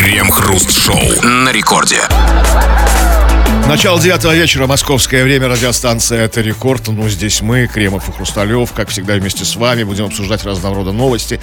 [0.00, 2.00] Крем-хруст-шоу на рекорде.
[3.68, 6.88] Начало девятого вечера, московское время, радиостанция «Это рекорд».
[6.88, 10.92] Ну, здесь мы, Кремов и Хрусталев, как всегда вместе с вами, будем обсуждать разного рода
[10.92, 11.38] новости.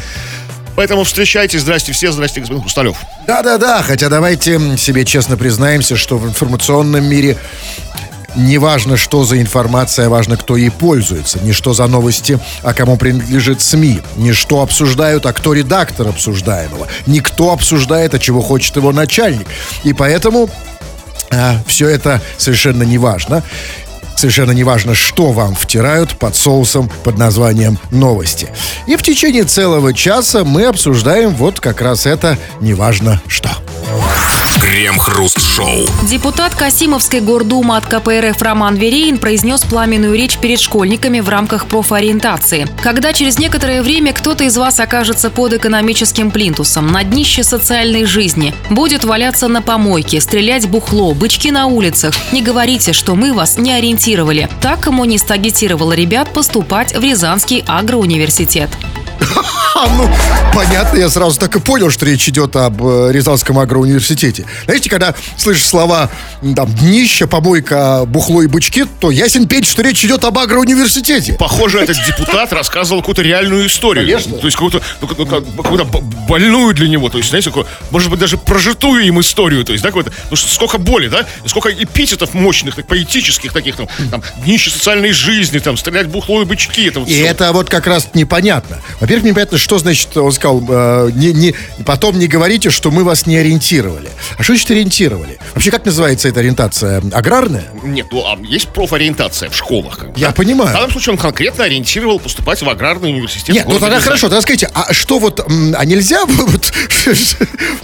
[0.76, 2.98] Поэтому встречайте, здрасте все, здрасте, господин Хрусталев.
[3.28, 7.38] Да-да-да, хотя давайте себе честно признаемся, что в информационном мире
[8.38, 11.40] не важно, что за информация, важно, кто ей пользуется.
[11.40, 14.02] Не что за новости, а кому принадлежит СМИ.
[14.16, 16.88] Не что обсуждают, а кто редактор обсуждаемого.
[17.08, 19.48] Не кто обсуждает, а чего хочет его начальник.
[19.84, 20.50] И поэтому
[21.32, 23.44] а, все это совершенно не важно.
[24.16, 28.50] Совершенно не важно, что вам втирают под соусом под названием «Новости».
[28.88, 33.52] И в течение целого часа мы обсуждаем вот как раз это «Неважно что».
[34.62, 35.86] Крем-хруст-шоу.
[36.04, 42.68] Депутат Касимовской гордумы от КПРФ Роман Вереин произнес пламенную речь перед школьниками в рамках профориентации.
[42.84, 48.54] Когда через некоторое время кто-то из вас окажется под экономическим плинтусом, на днище социальной жизни,
[48.70, 53.72] будет валяться на помойке, стрелять бухло, бычки на улицах, не говорите, что мы вас не
[53.72, 54.50] ориентировали.
[54.62, 58.70] Так коммунист агитировал ребят поступать в Рязанский агроуниверситет.
[59.80, 60.10] А, ну,
[60.56, 64.46] понятно, я сразу так и понял, что речь идет об э, Рязанском агроуниверситете.
[64.66, 66.10] Знаете, когда слышишь слова
[66.56, 71.34] там днище, помойка, бухло и бычки, то ясен петь, что речь идет об агроуниверситете.
[71.34, 74.04] Похоже, этот депутат рассказывал какую-то реальную историю.
[74.06, 74.38] Конечно.
[74.38, 77.10] То есть какую-то, ну, ну, как- какую-то б- больную для него.
[77.10, 79.64] То есть, знаете, какую- может быть, даже прожитую им историю.
[79.64, 81.28] То есть, да, какую-то, ну, сколько боли, да?
[81.46, 86.46] Сколько эпитетов мощных, так, поэтических таких, там, там, днище социальной жизни, там, стрелять бухло и
[86.46, 86.88] бычки.
[86.88, 87.26] Это вот И всё.
[87.28, 88.80] это вот как раз непонятно.
[89.00, 91.54] Во-первых, непонятно, что значит, он сказал, э, не, не,
[91.86, 94.10] потом не говорите, что мы вас не ориентировали.
[94.38, 95.38] А что значит ориентировали?
[95.54, 97.04] Вообще, как называется эта ориентация?
[97.12, 97.66] Аграрная?
[97.84, 99.98] Нет, ну, а есть профориентация в школах.
[99.98, 100.34] как бы, Я да?
[100.34, 100.70] понимаю.
[100.70, 103.54] В данном случае он конкретно ориентировал поступать в аграрный университет.
[103.54, 106.72] Нет, ну тогда хорошо, тогда скажите, а что вот, а нельзя вот,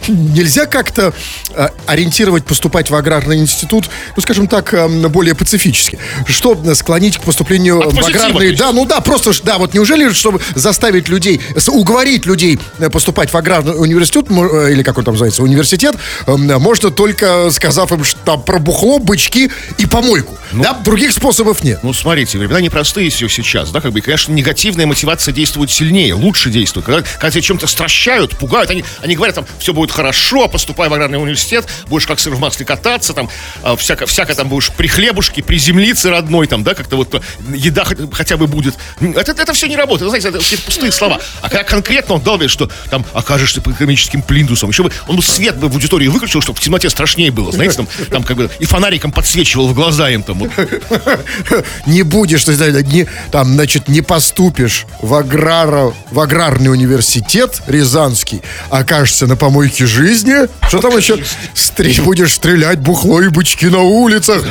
[0.08, 1.14] нельзя как-то
[1.54, 7.24] э, ориентировать поступать в аграрный институт, ну, скажем так, эм, более пацифически, что склонить к
[7.24, 11.73] поступлению От в аграрный, да, ну да, просто, да, вот неужели, чтобы заставить людей, с-
[11.74, 15.96] уговорить людей э, поступать в аграрный университет, э, или как он там называется, университет,
[16.28, 21.64] эм, можно только сказав им, что там про бухло, бычки и помойку, да, других способов
[21.64, 21.80] нет.
[21.84, 26.14] Ну, смотрите, времена непростые все сейчас, да, как бы, и, конечно, негативная мотивация действует сильнее,
[26.14, 26.86] лучше действует.
[26.86, 30.94] Когда, когда тебя чем-то стращают, пугают, они, они говорят, там, все будет хорошо, поступай в
[30.94, 33.30] аграрный университет, будешь как сыр в масле кататься, там,
[33.64, 37.20] а, всяко, всяко там будешь при хлебушке, при землице родной, там, да, как-то вот э,
[37.56, 38.76] еда хотя бы будет.
[39.02, 41.20] Это, это все не работает, знаете, это какие-то пустые слова.
[41.42, 45.16] А когда конкретно он дал мне, что там окажешься под экономическим плинтусом, еще бы, он
[45.18, 48.38] бы свет бы в аудитории выключил, чтобы в темноте страшнее было, знаете, там, там как
[48.38, 50.40] бы и фонариком подсвечивал в глаза им там.
[50.40, 50.52] вот.
[51.86, 58.42] не будешь, то есть, не, там, значит, не поступишь в, аграра, в аграрный университет Рязанский,
[58.70, 61.18] окажешься на помойке жизни, что там еще,
[61.56, 64.44] Стре- будешь стрелять бухло и бычки на улицах.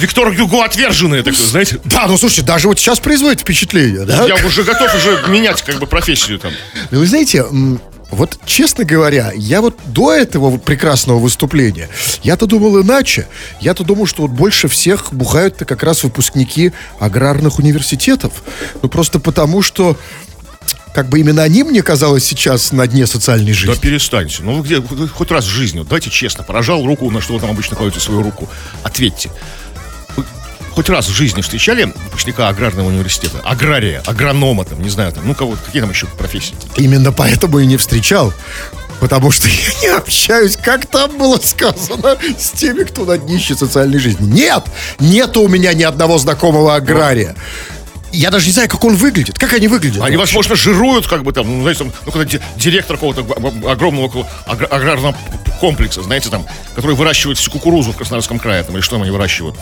[0.00, 1.80] Виктор Гюго отверженные такой, знаете.
[1.84, 4.26] Да, ну слушайте, даже вот сейчас производит впечатление, да?
[4.26, 6.52] Я уже готов уже менять как бы профессию там.
[6.90, 7.44] Ну, вы знаете,
[8.10, 11.88] вот честно говоря, я вот до этого прекрасного выступления,
[12.22, 13.26] я-то думал иначе.
[13.60, 18.32] Я-то думал, что вот больше всех бухают-то как раз выпускники аграрных университетов.
[18.82, 19.96] Ну, просто потому, что
[20.94, 23.80] как бы именно они, мне казалось, сейчас на дне социальной Да жизни.
[23.80, 24.42] перестаньте.
[24.42, 27.40] Ну вы где, хоть раз в жизни, вот давайте честно, поражал руку, на что вы
[27.40, 28.48] там обычно кладете свою руку.
[28.82, 29.30] Ответьте.
[30.72, 33.38] Хоть раз в жизни встречали выпускника аграрного университета?
[33.44, 36.54] Агрария, агронома там, не знаю, там, ну кого, какие там еще профессии?
[36.76, 38.32] Именно поэтому и не встречал.
[39.00, 43.98] Потому что я не общаюсь, как там было сказано, с теми, кто на днище социальной
[43.98, 44.26] жизни.
[44.30, 44.64] Нет!
[44.98, 47.34] Нету у меня ни одного знакомого агрария.
[48.10, 49.38] Я даже не знаю, как он выглядит.
[49.38, 50.02] Как они выглядят?
[50.02, 50.36] Они, вообще?
[50.36, 53.20] возможно, жируют, как бы там, ну, знаете, там, ну, когда ди- директор какого-то
[53.70, 55.14] огромного аграрного
[55.60, 59.10] комплекса, знаете, там, который выращивает всю кукурузу в Краснодарском крае, там, или что там они
[59.10, 59.56] выращивают.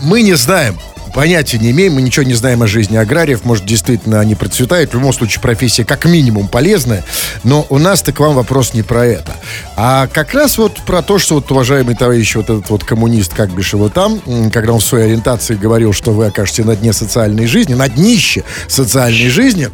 [0.00, 0.78] Мы не знаем.
[1.14, 3.44] Понятия не имеем, мы ничего не знаем о жизни аграриев.
[3.44, 4.90] Может, действительно они процветают.
[4.90, 7.04] В любом случае, профессия как минимум полезная.
[7.42, 9.32] Но у нас-то к вам вопрос не про это.
[9.76, 13.52] А как раз вот про то, что вот уважаемый товарищ, вот этот вот коммунист, как
[13.52, 14.20] бишь его там,
[14.52, 18.44] когда он в своей ориентации говорил, что вы окажете на дне социальной жизни, на днище
[18.68, 19.68] социальной жизни,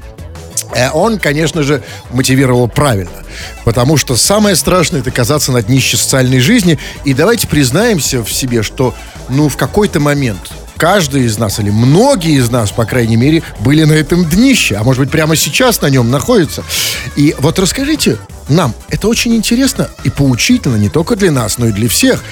[0.75, 3.25] Э, он, конечно же, мотивировал правильно.
[3.65, 6.79] Потому что самое страшное это оказаться на днище социальной жизни.
[7.05, 8.95] И давайте признаемся в себе, что
[9.29, 10.41] ну в какой-то момент
[10.77, 14.85] каждый из нас, или многие из нас, по крайней мере, были на этом днище, а
[14.85, 16.65] может быть прямо сейчас на нем находятся.
[17.17, 18.19] И вот расскажите
[18.49, 22.23] нам, это очень интересно и поучительно не только для нас, но и для всех.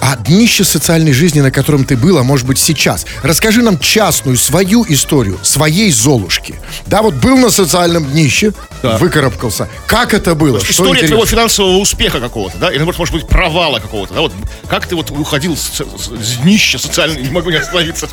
[0.00, 3.06] А днище социальной жизни, на котором ты был, а может быть сейчас.
[3.22, 6.54] Расскажи нам частную, свою историю, своей Золушки.
[6.86, 8.52] Да, вот был на социальном днище,
[8.82, 8.96] Да.
[8.98, 9.68] выкарабкался.
[9.86, 10.60] Как это было?
[10.60, 11.08] Что История интересно?
[11.16, 12.72] твоего финансового успеха какого-то, да?
[12.72, 14.20] Или, может, может быть, провала какого-то, да?
[14.20, 14.32] Вот
[14.68, 17.22] как ты вот уходил с, с- с днища социальной...
[17.22, 18.08] Не могу не остановиться.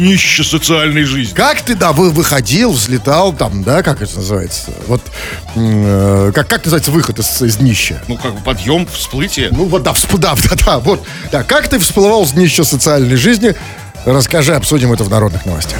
[0.00, 1.34] Днище социальной жизни.
[1.34, 4.70] Как ты, да, вы выходил, взлетал там, да, как это называется?
[4.86, 5.02] Вот,
[5.56, 8.02] э, как, как называется выход из, из днища?
[8.08, 9.50] Ну, как бы подъем, всплытие.
[9.52, 11.04] Ну вот, да, всп- да, да, да, вот.
[11.30, 13.54] Да, как ты всплывал с днища социальной жизни?
[14.06, 15.78] Расскажи, обсудим это в народных новостях.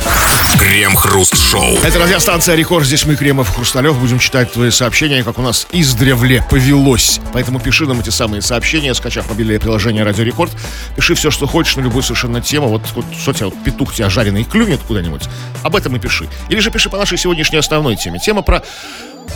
[0.59, 1.79] Крем-хруст-шоу.
[1.83, 2.85] Это радиостанция «Рекорд».
[2.85, 3.97] Здесь мы, Кремов, Хрусталев.
[3.99, 7.21] Будем читать твои сообщения, как у нас издревле повелось.
[7.33, 10.51] Поэтому пиши нам эти самые сообщения, скачав мобильное приложение «Радио Рекорд».
[10.97, 12.69] Пиши все, что хочешь на любую совершенно тему.
[12.69, 15.23] Вот, вот что тебя, вот петух тебя жареный клюнет куда-нибудь.
[15.63, 16.29] Об этом и пиши.
[16.51, 18.19] Или же пиши по нашей сегодняшней основной теме.
[18.19, 18.63] Тема про...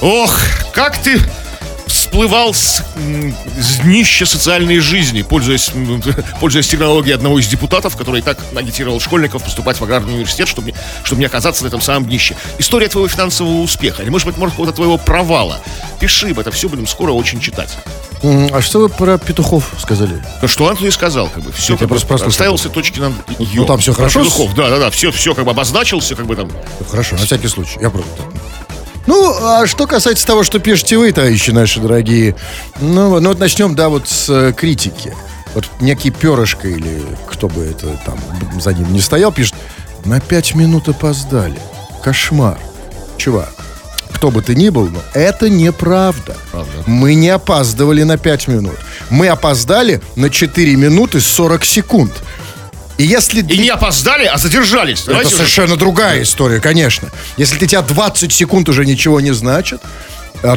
[0.02, 0.38] Ох,
[0.74, 1.18] как ты
[2.14, 2.80] всплывал с,
[3.58, 5.72] с днища социальной жизни, пользуясь,
[6.40, 10.70] пользуясь терминологией одного из депутатов, который и так агитировал школьников поступать в аграрный университет, чтобы,
[10.70, 12.36] не- чтобы не оказаться на этом самом днище.
[12.58, 15.58] История твоего финансового успеха, или, может быть, может, какого-то твоего провала.
[15.98, 17.76] Пиши, об это все будем скоро очень читать.
[18.22, 20.22] А что вы про петухов сказали?
[20.40, 23.00] Ну, что Антон и сказал, как бы, все, Я как бы, просто расставил все точки
[23.00, 23.62] над «ё».
[23.62, 24.20] Ну, там Про хорошо?
[24.20, 26.48] петухов, Да, да, да, все, все, как бы обозначился, как бы там.
[26.88, 27.76] Хорошо, на всякий случай.
[27.80, 28.08] Я просто...
[29.06, 32.34] Ну, а что касается того, что пишете вы, товарищи наши дорогие,
[32.80, 35.14] ну, ну вот начнем, да, вот с э, критики.
[35.54, 38.18] Вот некий перышко или кто бы это там
[38.60, 39.54] за ним не стоял, пишет,
[40.04, 41.58] на пять минут опоздали.
[42.02, 42.58] Кошмар.
[43.16, 43.52] Чувак,
[44.12, 46.36] кто бы ты ни был, но это неправда.
[46.50, 46.72] Правда.
[46.86, 48.76] Мы не опаздывали на 5 минут.
[49.10, 52.12] Мы опоздали на 4 минуты 40 секунд.
[52.96, 55.00] И если И не опоздали, а задержались.
[55.00, 57.10] это Давайте уже- совершенно другая история, конечно.
[57.36, 59.80] Если для тебя 20 секунд уже ничего не значит,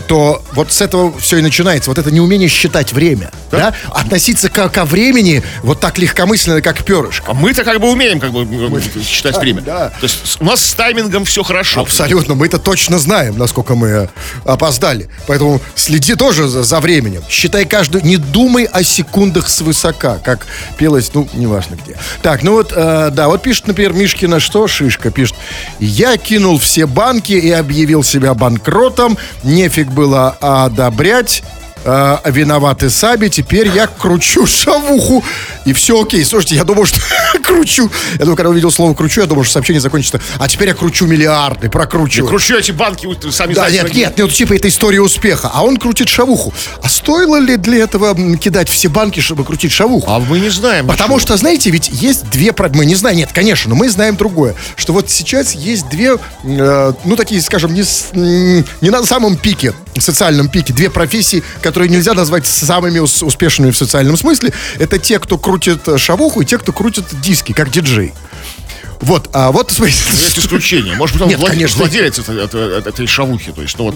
[0.08, 1.90] то вот с этого все и начинается.
[1.90, 3.32] Вот это неумение считать время.
[3.52, 3.74] Да?
[3.90, 7.32] Относиться ко, ко времени вот так легкомысленно, как перышко.
[7.32, 9.62] А мы-то как бы умеем как бы м, считать время.
[9.62, 9.90] да.
[9.90, 11.82] То есть у нас с таймингом все хорошо.
[11.82, 14.08] Абсолютно, мы это точно знаем, насколько мы э,
[14.44, 15.10] опоздали.
[15.26, 17.24] Поэтому следи тоже за, за временем.
[17.30, 20.46] Считай каждую, не думай о секундах свысока, как
[20.78, 21.98] пелось, ну, неважно где.
[22.22, 24.68] Так, ну вот, э, да, вот пишет, например, Мишкина, что?
[24.68, 25.36] Шишка пишет.
[25.80, 29.18] Я кинул все банки и объявил себя банкротом.
[29.78, 31.44] Нефиг было одобрять.
[31.84, 35.24] Э, виноваты сами, теперь я кручу шавуху,
[35.66, 36.24] и все окей.
[36.24, 37.00] Слушайте, я думал, что
[37.44, 37.90] кручу.
[38.14, 40.22] Я думаю, когда увидел слово кручу, я думал, что сообщение закончится.
[40.40, 42.30] А теперь я кручу миллиарды, прокручиваю.
[42.30, 45.50] Кручу эти банки, сами Да, знаете, нет, нет, нет, типа это история успеха.
[45.54, 46.54] А он крутит шавуху.
[46.82, 50.10] А стоило ли для этого кидать все банки, чтобы крутить шавуху?
[50.10, 50.88] А мы не знаем.
[50.88, 51.28] Потому ничего.
[51.28, 52.54] что, знаете, ведь есть две...
[52.74, 54.56] Мы не знаем, нет, конечно, но мы знаем другое.
[54.76, 57.84] Что вот сейчас есть две, э, ну, такие, скажем, не,
[58.82, 63.78] не на самом пике, социальном пике, две профессии, которые нельзя назвать самыми ус- успешными в
[63.78, 64.54] социальном смысле.
[64.80, 68.14] Это те, кто крутит э, шавуху, и те, кто крутит диски, как диджей.
[69.02, 70.96] Вот, а вот, смотрите, Есть исключение.
[70.96, 71.78] Может быть, он Нет, влад- конечно.
[71.80, 73.52] владелец этой, этой- этой шавухи.
[73.52, 73.96] То есть, ну вот,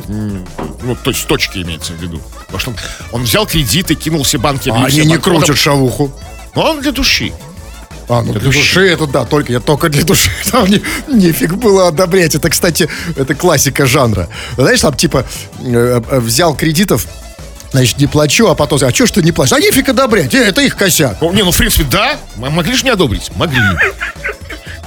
[0.84, 2.22] ну, то есть точки имеется в виду.
[2.48, 2.76] Потому что он,
[3.12, 4.70] он взял кредиты, кинул все банки.
[4.70, 5.40] А они не банкротом.
[5.42, 6.12] крутят шавуху.
[6.56, 7.32] Но он для души.
[8.12, 8.60] А, ну для, души.
[8.60, 8.88] души.
[8.90, 10.30] это да, только я только для души.
[10.52, 12.36] Там не, нефиг было одобрять.
[12.36, 14.28] Это, кстати, это классика жанра.
[14.58, 15.26] Знаешь, там типа
[15.62, 17.08] э, э, взял кредитов,
[17.72, 19.54] значит, не плачу, а потом, а что ж ты не платишь?
[19.54, 21.22] А нефиг одобрять, э, это их косяк.
[21.22, 22.18] Не, ну, в принципе, да.
[22.36, 23.32] Могли же не одобрить?
[23.36, 23.62] Могли.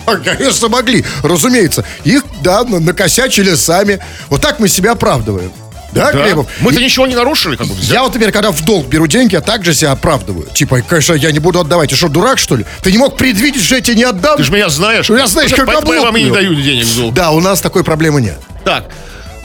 [0.07, 1.83] А, Конечно, могли, разумеется.
[2.05, 4.01] Их, да, на- накосячили сами.
[4.29, 5.51] Вот так мы себя оправдываем.
[5.95, 6.25] Да, Да.
[6.25, 6.47] Глебов?
[6.61, 7.75] Мы-то ничего не нарушили, как бы.
[7.75, 7.95] взял.
[7.95, 10.49] Я вот теперь, когда в долг беру деньги, я также себя оправдываю.
[10.53, 11.91] Типа, конечно, я не буду отдавать.
[11.91, 12.65] Ты что, дурак, что ли?
[12.83, 14.37] Ты не мог предвидеть, что я тебе не отдам?
[14.37, 15.09] Ты же меня знаешь.
[15.09, 17.15] Ну, я знаешь, как Поэтому я вам и не даю денег в долг.
[17.15, 18.39] Да, у нас такой проблемы нет.
[18.65, 18.91] Так,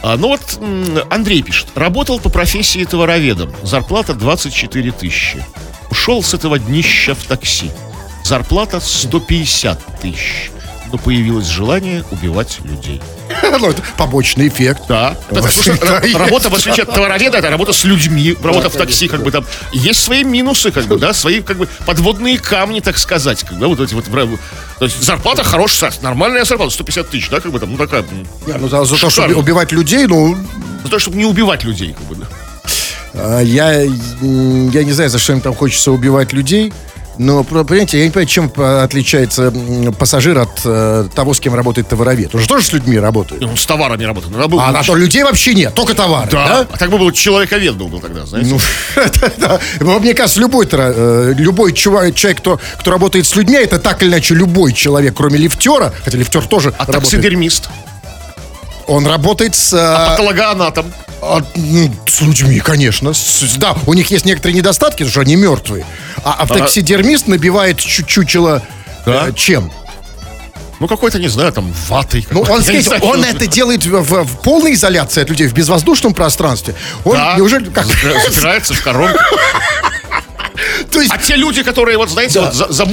[0.02, 0.42] а, ну вот
[1.10, 1.68] Андрей пишет.
[1.76, 3.54] Работал по профессии товароведом.
[3.64, 5.44] Зарплата 24 тысячи.
[5.92, 7.72] Ушел с этого днища в такси.
[8.24, 10.52] Зарплата 150 тысяч.
[10.92, 13.02] Но появилось желание убивать людей.
[13.60, 14.84] Ну, это побочный эффект.
[14.88, 15.18] Да.
[15.32, 19.46] Работа, в отличие от товароведа, это работа с людьми, работа в такси, как бы там.
[19.72, 23.44] Есть свои минусы, как бы, да, свои, как бы, подводные камни, так сказать.
[23.44, 24.06] Как, да, вот эти вот.
[24.06, 28.06] То есть зарплата хорошая, нормальная зарплата, 150 тысяч, да, как бы там, ну такая.
[28.48, 30.38] ну, за, то, чтобы убивать людей, ну,
[30.84, 32.28] За то, чтобы не убивать людей, как бы, да.
[33.14, 36.74] а, я, я не знаю, за что им там хочется убивать людей.
[37.20, 39.54] Но, про- понимаете, я не понимаю, чем отличается
[40.00, 42.34] пассажир от э, того, с кем работает товаровед.
[42.34, 43.44] Он же тоже с людьми работает.
[43.44, 44.34] Он с товарами работает.
[44.34, 46.30] Надо было А бы- на то людей вообще нет, только товары.
[46.32, 46.48] да.
[46.48, 46.68] Да?
[46.72, 48.50] А так бы был человековед был, был тогда, знаете.
[48.52, 48.60] Ну.
[49.82, 54.10] Ну, Мне кажется, любой, э, любой человек, кто, кто работает с людьми, это так или
[54.10, 57.70] иначе любой человек, кроме лифтера, хотя лифтер тоже а таксидермист.
[58.90, 59.72] Он работает с...
[59.74, 60.92] а, Патологоанатом.
[61.22, 63.14] а, м, с людьми, конечно.
[63.14, 65.86] С- да, у них есть некоторые недостатки, потому что они мертвые.
[66.24, 68.64] А, а таксидермист набивает чу- чучело
[69.06, 69.28] Да.
[69.28, 69.72] э, чем?
[70.80, 72.26] Ну, какой-то, не знаю, там, ватой.
[72.32, 75.54] Ну, он, смотрите, знаю, он это делает в, в- в полной изоляции от людей, в
[75.54, 76.74] безвоздушном пространстве.
[77.04, 77.86] Он Да, неужели как...
[77.86, 79.20] запирается в коробку.
[81.00, 82.86] То есть А те люди, которые, вот, знаете, вот за, за,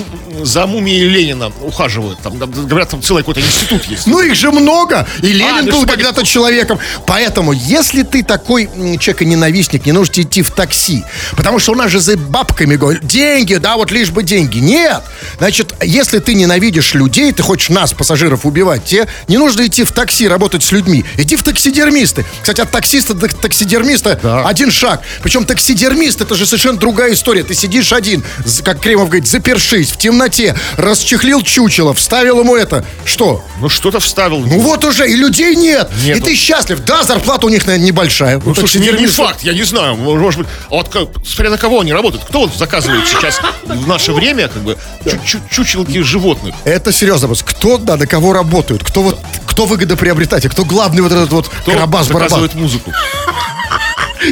[0.45, 4.07] за мумией Ленина ухаживают, там, там, говорят, там целый какой-то институт есть.
[4.07, 5.09] Ну, их же много.
[5.23, 6.79] И Ленин ну был что, когда-то человеком.
[7.05, 8.71] Поэтому, если ты такой
[9.01, 11.05] человек-ненавистник, не нужно идти в такси.
[11.37, 14.59] Потому что у нас же за бабками говорят, деньги, да, вот лишь бы деньги.
[14.59, 15.03] Нет.
[15.39, 19.91] Значит, если ты ненавидишь людей, ты хочешь нас, пассажиров, убивать, тебе не нужно идти в
[19.91, 21.05] такси, работать с людьми.
[21.17, 22.25] Иди в таксидермисты.
[22.41, 25.03] Кстати, от таксиста до таксидермиста один шаг.
[25.25, 27.43] Причем таксидермист, это же совершенно другая история.
[27.43, 28.23] Ты сидишь один,
[28.65, 32.85] как Кремов говорит, запершись, в темноте, расчехлил чучело, вставил ему это.
[33.05, 33.45] Что?
[33.61, 34.41] Ну, что-то вставил.
[34.41, 35.91] Ну вот уже, и людей нет.
[36.05, 36.19] Нету.
[36.19, 36.81] И ты счастлив.
[36.85, 38.41] Да, зарплата у них, наверное, небольшая.
[38.45, 39.97] Ну, У слушай, не, не факт, я не знаю.
[39.97, 42.25] Может быть, а вот как, смотря на кого они работают.
[42.25, 46.55] Кто вот заказывает сейчас в наше время, как бы, чу- чу- чучелки животных?
[46.65, 47.27] Это серьезно.
[47.45, 48.85] Кто, да, на кого работают?
[48.85, 50.51] Кто вот, кто выгодоприобретатель?
[50.51, 52.29] Кто главный вот этот вот Кто карабас-барабан?
[52.29, 52.93] заказывает музыку?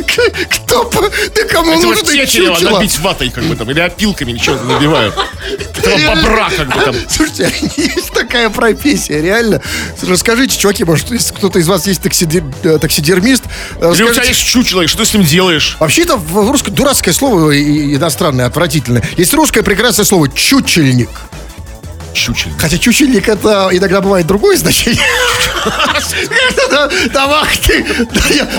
[0.03, 2.79] Кто, да кому нужно Тетерева чучело?
[2.79, 5.15] набить ватой, как бы там, или опилками ничего не набивают.
[5.77, 6.97] Этого бобра, как бы там.
[7.09, 9.61] Слушайте, есть такая профессия, реально.
[10.03, 13.45] Расскажите, чуваки, может, если кто-то из вас есть э, таксидермист,
[13.81, 15.77] э, Или у тебя есть чучело, и что ты с ним делаешь?
[15.81, 19.03] Вообще-то русское дурацкое слово иностранное, отвратительное.
[19.17, 21.11] Есть русское прекрасное слово «чучельник».
[22.15, 22.53] Чучело.
[22.59, 25.03] Хотя чучельник это иногда бывает другое значение.
[27.13, 27.85] Там, ах ты.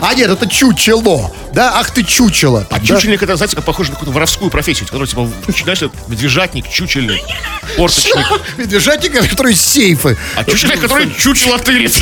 [0.02, 1.32] А нет, это чучело.
[1.54, 2.68] Да, ах ты чучело.
[2.70, 5.30] А чучельник, это, знаете, как похоже на какую-то воровскую профессию, который, типа,
[5.62, 7.22] знаешь, медвежатник, чучельник,
[7.78, 8.26] порточник.
[8.58, 10.18] Медвежатник, который сейфы.
[10.36, 11.98] А чучельник, который чучело тырит.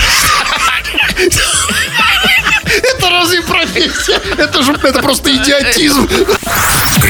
[2.65, 4.19] Это разве профессия?
[4.37, 6.09] Это же это просто идиотизм.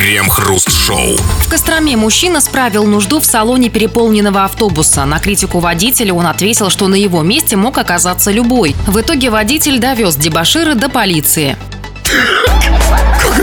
[0.03, 1.15] Крем-хруст-шоу.
[1.15, 5.05] В Костроме мужчина справил нужду в салоне переполненного автобуса.
[5.05, 8.75] На критику водителя он ответил, что на его месте мог оказаться любой.
[8.85, 11.55] В итоге водитель довез дебашира до полиции.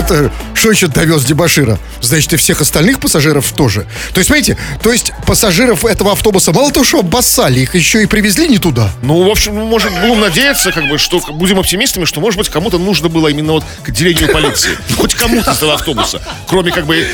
[0.01, 0.31] Это?
[0.55, 1.77] Что еще довез Дебашира?
[2.01, 3.85] Значит, и всех остальных пассажиров тоже.
[4.13, 8.07] То есть, смотрите, то есть пассажиров этого автобуса мало того, что обоссали, их еще и
[8.07, 8.89] привезли не туда.
[9.03, 12.49] Ну, в общем, мы можем будем надеяться, как бы, что будем оптимистами, что, может быть,
[12.49, 14.71] кому-то нужно было именно вот к отделению полиции.
[14.97, 16.21] Хоть кому-то из этого автобуса.
[16.47, 17.05] Кроме, как бы, э,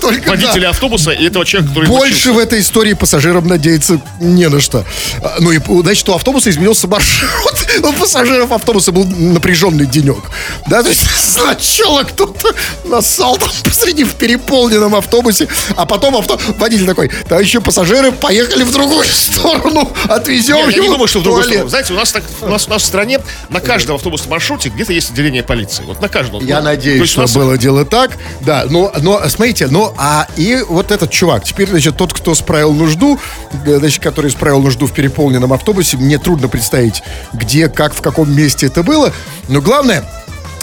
[0.00, 0.70] только водителя да.
[0.70, 4.84] автобуса и этого человека, который Больше в этой истории пассажирам надеяться не на что.
[5.22, 7.66] А, Ну и, значит, у автобуса изменился маршрут.
[7.82, 10.24] У пассажиров автобуса был напряженный денек.
[10.66, 16.38] Да, то есть сначала кто-то нассал там посреди в переполненном автобусе, а потом авто...
[16.58, 21.20] водитель такой, товарищи пассажиры, поехали в другую сторону, отвезем Нет, я не его думаю, что
[21.20, 21.54] в другую туалет».
[21.58, 21.70] сторону.
[21.70, 24.92] Знаете, у нас, так, у, нас, у нас в стране на каждом автобусном маршруте где-то
[24.92, 25.84] есть отделение полиции.
[25.86, 26.44] Вот на каждом.
[26.44, 28.12] Я Ну, надеюсь, что нас- было дело так.
[28.40, 32.72] Да, но, но смотрите, ну, а и вот этот чувак, теперь, значит, тот, кто справил
[32.72, 33.18] нужду,
[33.66, 38.34] э, значит, который справил нужду в переполненном автобусе, мне трудно представить, где, как, в каком
[38.34, 39.12] месте это было.
[39.48, 40.04] Но главное,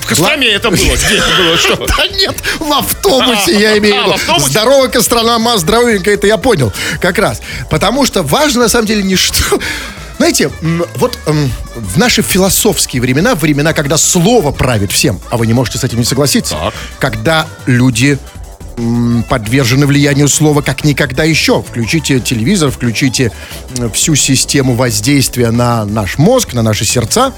[0.04, 0.78] В Костроме это было.
[0.78, 1.58] Где это было?
[1.58, 1.76] Что?
[1.98, 4.14] да нет, в автобусе я имею А, в в виду.
[4.16, 4.50] автобусе?
[4.50, 6.74] Здорово, Кострома, здоровенько, это я понял.
[7.00, 7.42] Как раз.
[7.70, 9.60] Потому что важно, на самом деле, не что...
[10.18, 10.52] Знаете,
[10.96, 15.78] вот м, в наши философские времена, времена, когда слово правит всем, а вы не можете
[15.80, 16.74] с этим не согласиться, Так.
[17.00, 18.18] когда люди
[19.30, 21.62] подвержены влиянию слова как никогда еще.
[21.62, 23.32] Включите телевизор, включите
[23.78, 27.34] м, всю систему воздействия на наш мозг, на наши сердца.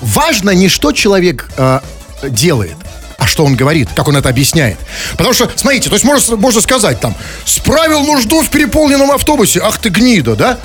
[0.00, 1.80] Важно не что человек э,
[2.22, 2.76] делает,
[3.18, 4.78] а что он говорит, как он это объясняет.
[5.12, 9.78] Потому что, смотрите, то есть можно, можно сказать там, справил нужду в переполненном автобусе, ах
[9.78, 10.58] ты гнида, да?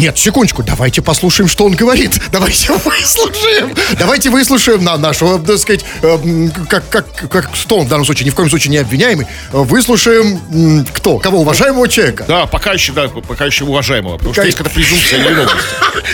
[0.00, 2.12] Нет, секундочку, давайте послушаем, что он говорит.
[2.32, 3.74] Давайте выслушаем.
[3.98, 8.24] Давайте выслушаем на нашего, так сказать, э, как, как, как, что он в данном случае,
[8.24, 9.26] ни в коем случае не обвиняемый.
[9.52, 11.18] Э, Выслушаем, кто?
[11.18, 11.40] Кого?
[11.40, 12.24] Уважаемого человека.
[12.26, 14.16] Да, пока еще, да, пока еще уважаемого.
[14.16, 15.58] Потому что есть какая-то презумпция невиновности.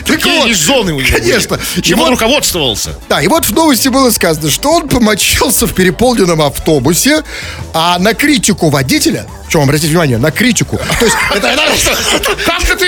[0.05, 1.17] Так Какие вот, есть зоны у него?
[1.17, 1.61] Конечно.
[1.81, 2.99] Чем он руководствовался?
[3.09, 7.23] Да, и вот в новости было сказано, что он помочился в переполненном автобусе,
[7.73, 12.77] а на критику водителя, в чем обратите внимание, на критику, то есть это, это- Как-то
[12.77, 12.87] ты,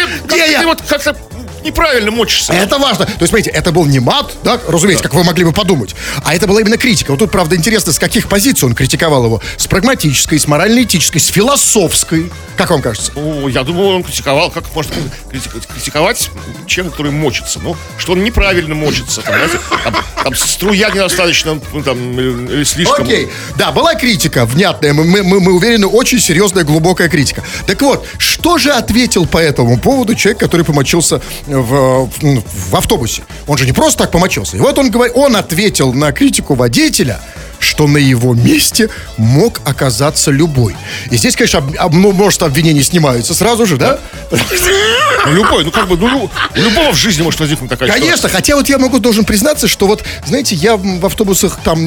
[0.68, 0.86] как Не-не.
[0.86, 1.37] ты вот как-то
[1.68, 2.52] неправильно мочишься.
[2.52, 3.06] это важно.
[3.06, 5.94] То есть, смотрите, это был не мат, да, разумеется, как вы могли бы подумать,
[6.24, 7.10] а это была именно критика.
[7.10, 9.42] Вот тут, правда, интересно, с каких позиций он критиковал его.
[9.56, 12.30] С прагматической, с морально-этической, с философской.
[12.56, 13.12] Как вам кажется?
[13.14, 14.92] Ну, я думаю, он критиковал, как можно
[15.30, 16.30] критиковать, критиковать
[16.66, 17.60] человека, который мочится.
[17.62, 19.22] Ну, что он неправильно мочится.
[19.22, 23.04] Там, знаете, там, там струя недостаточно, ну, там, или слишком.
[23.04, 27.44] Окей, да, была критика внятная, мы, мы, мы- мы уверены, очень серьезная, глубокая критика.
[27.66, 33.22] Так вот, что же ответил по этому поводу человек, который помочился в, в, в автобусе.
[33.46, 34.56] Он же не просто так помочился.
[34.56, 37.20] И вот он говорит, он ответил на критику водителя,
[37.58, 40.76] что на его месте мог оказаться любой.
[41.10, 43.98] И здесь, конечно, об- об- ну, может, обвинения снимаются сразу же, да?
[44.30, 48.06] Ну, любой, ну как бы, ну, у любого в жизни может возникнуть такая ситуация.
[48.06, 51.78] Конечно, хотя вот я могу должен признаться, что вот, знаете, я в автобусах там,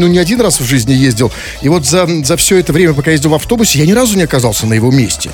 [0.00, 1.32] ну, не один раз в жизни ездил,
[1.62, 4.22] и вот за, за все это время, пока ездил в автобусе, я ни разу не
[4.22, 5.30] оказался на его месте.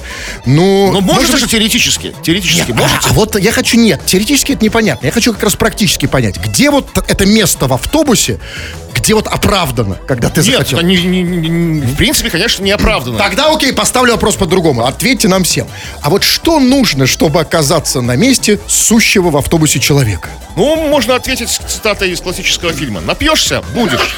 [0.47, 3.09] Ну, Но может быть, же теоретически, теоретически а, можете.
[3.09, 5.07] а вот я хочу, нет, теоретически это непонятно.
[5.07, 8.41] Я хочу как раз практически понять, где вот это место в автобусе,
[9.05, 10.81] где вот оправдано, когда ты Нет, захотел.
[10.81, 13.19] не- не- не- в принципе, конечно, не оправданно.
[13.19, 14.87] Тогда окей, поставлю вопрос по-другому.
[14.87, 15.67] Ответьте нам всем.
[16.01, 20.31] А вот что нужно, чтобы оказаться на месте сущего в автобусе человека?
[20.57, 23.01] Ну, можно ответить с цитатой из классического фильма.
[23.01, 24.17] Напьешься– будешь.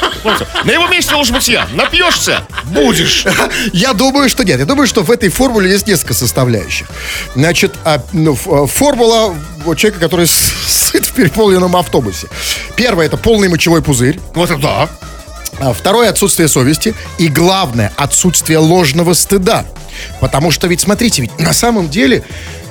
[0.65, 1.67] На его месте должен быть я.
[1.73, 3.27] Напьешься– будешь.
[3.73, 4.59] Я думаю, что нет.
[4.61, 6.87] Я думаю, что в этой формуле есть несколько составляющих.
[7.35, 9.35] Значит, а, ну, а, формула
[9.77, 12.29] человека, который сыт в переполненном автобусе.
[12.77, 14.21] Первое– это полный мочевой пузырь.
[14.35, 14.76] Вот это да.
[15.59, 16.95] А Второе– отсутствие совести.
[17.19, 19.65] И главное– отсутствие ложного стыда.
[20.21, 22.23] Потому что ведь, смотрите, ведь на самом деле,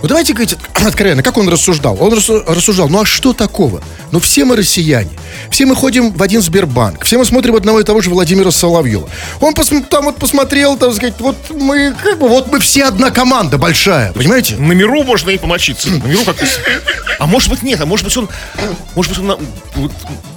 [0.03, 1.97] ну давайте говорить откровенно, как он рассуждал?
[1.99, 3.81] Он рассу- рассуждал, ну а что такого?
[4.11, 5.09] Ну все мы россияне,
[5.49, 9.09] все мы ходим в один Сбербанк, все мы смотрим одного и того же Владимира Соловьева.
[9.41, 13.09] Он пос- там вот посмотрел, так сказать, вот мы, как бы, вот мы все одна
[13.09, 14.55] команда большая, понимаете?
[14.57, 15.89] На миру можно и помочиться.
[15.89, 16.35] На миру как
[17.17, 18.29] А может быть нет, а может быть он...
[18.93, 19.39] Может быть он...
[19.75, 19.91] вот,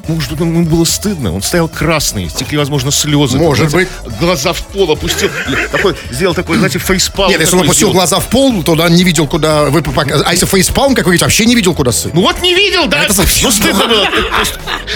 [0.08, 3.36] Может быть ему было стыдно, он стоял красный, стекли, возможно, слезы.
[3.38, 5.28] Может Знаете, Глаза в пол опустил,
[5.70, 7.30] такой, сделал такой, знаете, фейспалм.
[7.30, 10.04] Нет, если он такой опустил глаза в пол, то он не видел, куда вы попа-
[10.24, 12.10] А если фейспалм какой-нибудь, вообще не видел, куда сын.
[12.14, 13.04] Ну вот не видел, да?
[13.04, 14.08] Это совсем Ну стыдно было.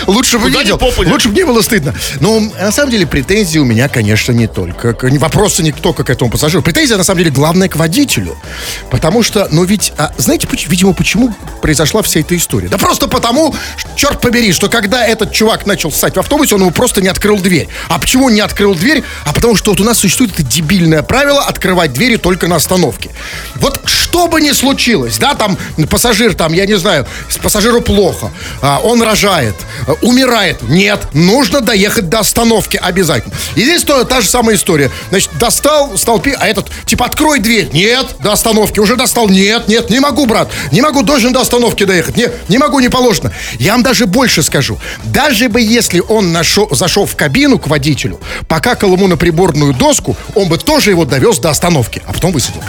[0.07, 0.79] Лучше бы видел.
[1.11, 1.95] Лучше бы не было стыдно.
[2.21, 4.97] Но на самом деле претензии у меня, конечно, не только.
[5.19, 6.63] Вопросы не только к этому пассажиру.
[6.63, 8.37] Претензия, на самом деле, главное к водителю.
[8.91, 12.69] Потому что, ну ведь, а, знаете, поч- видимо, почему произошла вся эта история?
[12.69, 13.55] Да просто потому,
[13.97, 17.39] черт побери, что когда этот чувак начал ссать в автобусе, он ему просто не открыл
[17.39, 17.69] дверь.
[17.89, 19.03] А почему не открыл дверь?
[19.25, 23.11] А потому что вот у нас существует это дебильное правило открывать двери только на остановке.
[23.57, 25.57] Вот что бы ни случилось, да, там
[25.91, 27.07] пассажир, там, я не знаю,
[27.43, 28.31] пассажиру плохо,
[28.61, 29.55] а, он рожает,
[29.87, 30.63] а, умирает.
[30.63, 33.35] Нет, нужно доехать до остановки обязательно.
[33.57, 34.91] И здесь то, та же самая история.
[35.11, 37.71] Значит, достал, стал пи, а этот, типа, открой дверь.
[37.73, 38.79] Нет, до остановки.
[38.79, 39.29] Уже достал.
[39.29, 40.51] Нет, нет, не могу, брат.
[40.71, 42.17] Не могу, должен до остановки доехать.
[42.17, 43.33] Не, не могу, не положено.
[43.59, 44.79] Я вам даже больше скажу.
[45.05, 50.17] Даже бы если он нашел, зашел в кабину к водителю, покакал ему на приборную доску,
[50.35, 52.63] он бы тоже его довез до остановки, а потом высадил.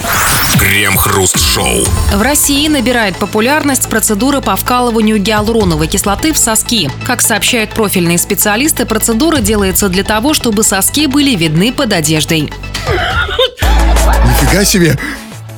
[0.59, 1.85] Крем-хруст-шоу.
[2.13, 6.89] В России набирает популярность процедура по вкалыванию гиалуроновой кислоты в соски.
[7.05, 12.51] Как сообщают профильные специалисты, процедура делается для того, чтобы соски были видны под одеждой.
[14.25, 14.97] Нифига себе.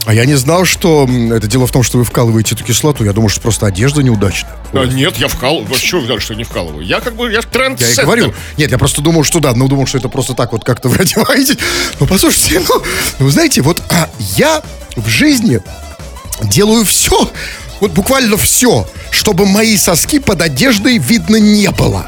[0.06, 3.04] А я не знал, что это дело в том, что вы вкалываете эту кислоту.
[3.04, 4.56] Я думал, что просто одежда неудачная.
[4.72, 5.66] А, Нет, я вкалываю.
[5.66, 6.86] Вы сказали, что не вкалываю?
[6.86, 8.34] Я как бы, я тренд Я и говорю.
[8.58, 10.98] Нет, я просто думал, что да, ну думал, что это просто так вот как-то вы
[11.00, 11.58] одеваетесь.
[12.00, 12.84] Ну, послушайте, ну,
[13.20, 14.62] ну, знаете, вот а, я
[14.96, 15.60] в жизни
[16.44, 17.32] делаю все,
[17.80, 22.08] вот буквально все, чтобы мои соски под одеждой видно не было.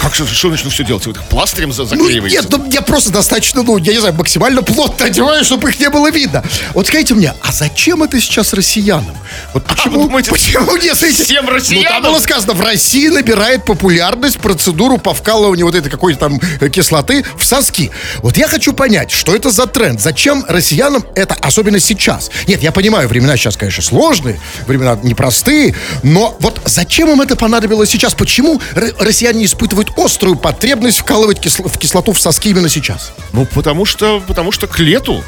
[0.00, 1.04] Как что, что начну все делать?
[1.06, 4.62] Вы их пластырем за- Ну, нет, ну, я просто достаточно, ну, я не знаю, максимально
[4.62, 6.44] плотно одеваю, чтобы их не было видно.
[6.74, 9.16] Вот скажите мне, а зачем это сейчас россиянам?
[9.52, 12.02] Вот почему, вы думаете, почему нет, смотрите, всем Ну, там россиянам?
[12.02, 17.24] было сказано, в России набирает популярность процедуру по вкалыванию вот этой какой-то там э, кислоты
[17.36, 17.90] в соски.
[18.18, 20.00] Вот я хочу понять, что это за тренд?
[20.00, 22.30] Зачем россиянам это, особенно сейчас?
[22.46, 27.90] Нет, я понимаю, времена сейчас, конечно, сложные, времена непростые, но вот зачем им это понадобилось
[27.90, 28.14] сейчас?
[28.14, 28.60] Почему
[28.98, 33.12] россияне испытывают острую потребность вкалывать кисло- в кислоту в соски именно сейчас?
[33.32, 35.22] Ну, потому что, потому что к лету.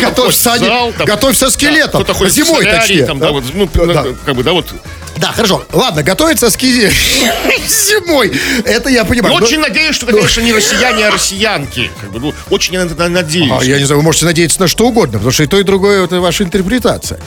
[0.00, 2.00] Готовь там, готовь со скелетом.
[2.30, 3.06] Зимой, точнее.
[3.06, 3.68] там, да, вот, ну,
[4.24, 4.66] как бы, да, вот.
[5.20, 5.64] Да, хорошо.
[5.72, 6.90] Ладно, готовить соски
[7.68, 8.32] зимой.
[8.64, 9.36] Это я понимаю.
[9.38, 11.90] Но- очень надеюсь, что это, конечно, не россияне, а россиянки.
[12.00, 13.50] Как бы, ну, очень надеюсь.
[13.52, 15.62] А, я не знаю, вы можете надеяться на что угодно, потому что и то, и
[15.62, 17.20] другое это ваша интерпретация.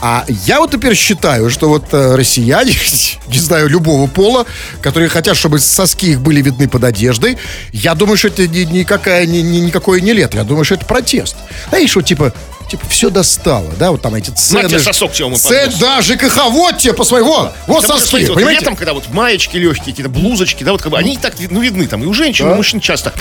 [0.00, 2.74] А я вот теперь считаю, что вот э, россияне,
[3.28, 4.44] не знаю, любого пола,
[4.82, 7.38] которые хотят, чтобы соски их были видны под одеждой,
[7.72, 10.36] я думаю, что это ни- никакая, ни, ни- никакое не лето.
[10.36, 11.36] Я думаю, что это протест.
[11.70, 12.32] Знаешь, вот типа,
[12.68, 14.68] типа все достало, да, вот там эти цены.
[14.68, 15.72] тебе сосок, чего мы Цен-.
[15.80, 18.60] Да, ЖКХ, вот тебе, посмотри, вот, вот Потому что, соски, вот понимаете?
[18.60, 21.60] летом, когда вот маечки легкие, какие-то блузочки, да, вот как бы они и так ну,
[21.60, 23.12] видны там и у женщин, и у мужчин часто.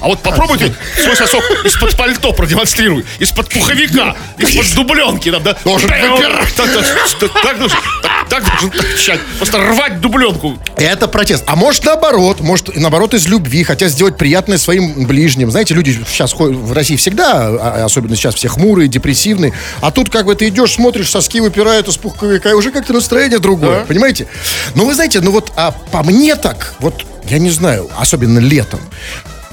[0.00, 5.56] А вот попробуйте свой сосок из-под пальто продемонстрируй, из-под пуховика, из-под дубленки, там, да.
[5.64, 6.54] Должен Так, выпирать.
[6.54, 9.20] так, должен, торчать.
[9.38, 10.58] Просто рвать дубленку.
[10.76, 11.44] Это протест.
[11.46, 15.50] А может наоборот, может наоборот из любви, хотят сделать приятное своим ближним.
[15.50, 19.52] Знаете, люди сейчас ходят в России всегда, а особенно сейчас все хмурые, унылые, депрессивные.
[19.80, 23.38] А тут как бы ты идешь, смотришь, соски выпирают из пуховика, и уже как-то настроение
[23.38, 24.26] другое, понимаете?
[24.74, 28.80] Но вы знаете, ну вот а по мне так, вот я не знаю, особенно летом,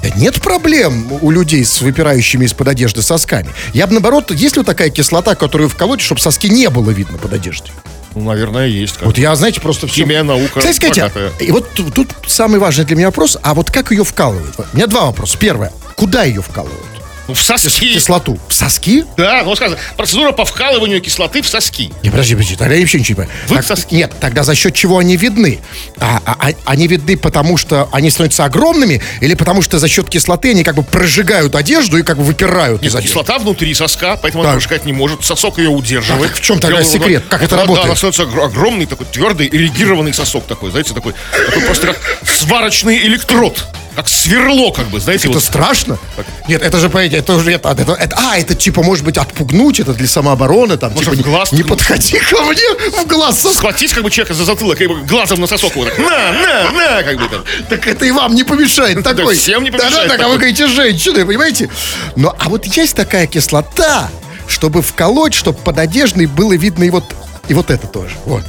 [0.02, 3.48] да нет проблем у людей с выпирающими из-под одежды сосками.
[3.72, 7.18] Я бы наоборот, есть ли вот такая кислота, которую вколоть, чтобы соски не было видно
[7.18, 7.70] под одеждой?
[8.14, 8.94] Ну, наверное, есть.
[8.94, 10.02] как Вот я, знаете, просто все...
[10.02, 11.32] Химия, наука Кстати, скажите, богатая.
[11.40, 14.54] и вот ту- тут самый важный для меня вопрос, а вот как ее вкалывают?
[14.72, 15.36] У меня два вопроса.
[15.36, 16.93] Первое, куда ее вкалывают?
[17.26, 17.94] Ну, в соски.
[17.94, 18.38] Кислоту.
[18.48, 19.04] В соски?
[19.16, 21.90] Да, ну сказано, процедура по вкалыванию кислоты в соски.
[22.02, 23.48] Не, подожди, подожди, тогда я вообще ничего не понимаю.
[23.48, 23.94] Вы Так, соски.
[23.94, 25.60] Нет, тогда за счет чего они видны?
[26.00, 30.08] А, а- а- они видны потому, что они становятся огромными, или потому что за счет
[30.10, 33.08] кислоты они как бы прожигают одежду и как бы выпирают Нет, из одежды?
[33.08, 34.50] кислота внутри соска, поэтому Так.
[34.52, 35.24] она прожигать не может.
[35.24, 36.32] Сосок ее удерживает.
[36.32, 37.24] А в чем тогда секрет?
[37.30, 37.84] Как это она- работает?
[37.84, 41.14] Да, она становится огр- огромный, такой твердый, ирригированный сосок такой, знаете, такой,
[41.46, 43.64] такой просто как сварочный электрод.
[43.94, 45.44] Как сверло, как бы, знаете, Это вот.
[45.44, 45.98] страшно?
[46.48, 49.78] Нет, это же, понимаете, это уже, это, это- это- а, это типа, может быть, отпугнуть,
[49.80, 53.36] это для самообороны, там, Может, типа, в глаз не, не подходи ко мне в глаз
[53.36, 53.58] сосок.
[53.58, 57.02] Схватить как бы человека за затылок и глазом на сосок вот так, на, на, на,
[57.04, 57.44] как бы там.
[57.68, 59.36] Так это и вам не помешает такой.
[59.36, 61.70] всем не помешает Да-да, так, а вы говорите, женщины, понимаете?
[62.16, 64.10] Но, а вот есть такая кислота,
[64.48, 67.04] чтобы вколоть, чтобы под одеждой было видно и вот,
[67.48, 68.16] и вот это тоже.
[68.24, 68.42] Вот.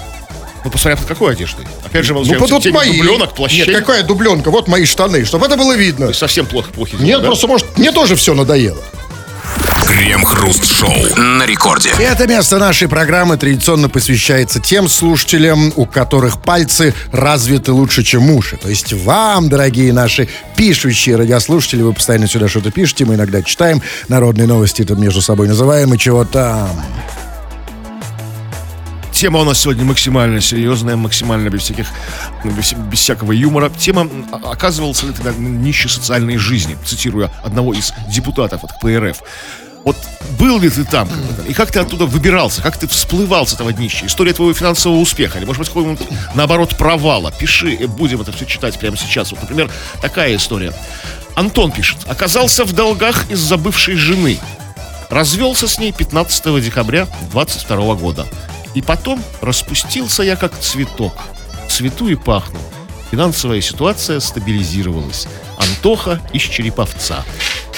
[0.65, 1.63] Ну, посмотря под какой одеждой.
[1.85, 2.97] Опять же, мы Ну, под вот мои.
[2.97, 3.67] дубленок, плащей.
[3.67, 4.49] Нет, какая дубленка?
[4.49, 6.11] Вот мои штаны, чтобы это было видно.
[6.11, 6.95] Совсем плохо, плохи.
[6.99, 7.27] Нет, да?
[7.27, 8.81] просто, может, мне тоже все надоело.
[9.87, 11.91] Крем-хруст-шоу на рекорде.
[11.99, 18.57] Это место нашей программы традиционно посвящается тем слушателям, у которых пальцы развиты лучше, чем уши.
[18.57, 23.83] То есть вам, дорогие наши пишущие радиослушатели, вы постоянно сюда что-то пишете, мы иногда читаем
[24.07, 26.69] народные новости, тут между собой называем, и чего там.
[29.15, 31.87] Тема у нас сегодня максимально серьезная, максимально без всяких,
[32.43, 33.69] без, без всякого юмора.
[33.69, 39.23] Тема а- оказывался ли ты на нищей социальной жизни, цитируя одного из депутатов от КПРФ.
[39.85, 39.95] Вот
[40.37, 41.09] был ли ты там,
[41.47, 44.05] и как ты оттуда выбирался, как ты всплывал с этого днища?
[44.05, 47.31] История твоего финансового успеха, или, может быть, какого-нибудь, наоборот, провала.
[47.31, 49.31] Пиши, и будем это все читать прямо сейчас.
[49.31, 50.73] Вот, например, такая история.
[51.35, 51.99] Антон пишет.
[52.07, 54.39] Оказался в долгах из-за бывшей жены.
[55.09, 58.27] Развелся с ней 15 декабря 22 года.
[58.75, 61.13] И потом распустился я как цветок.
[61.69, 62.59] Цвету и пахну.
[63.09, 65.27] Финансовая ситуация стабилизировалась.
[65.57, 67.23] Антоха из Череповца.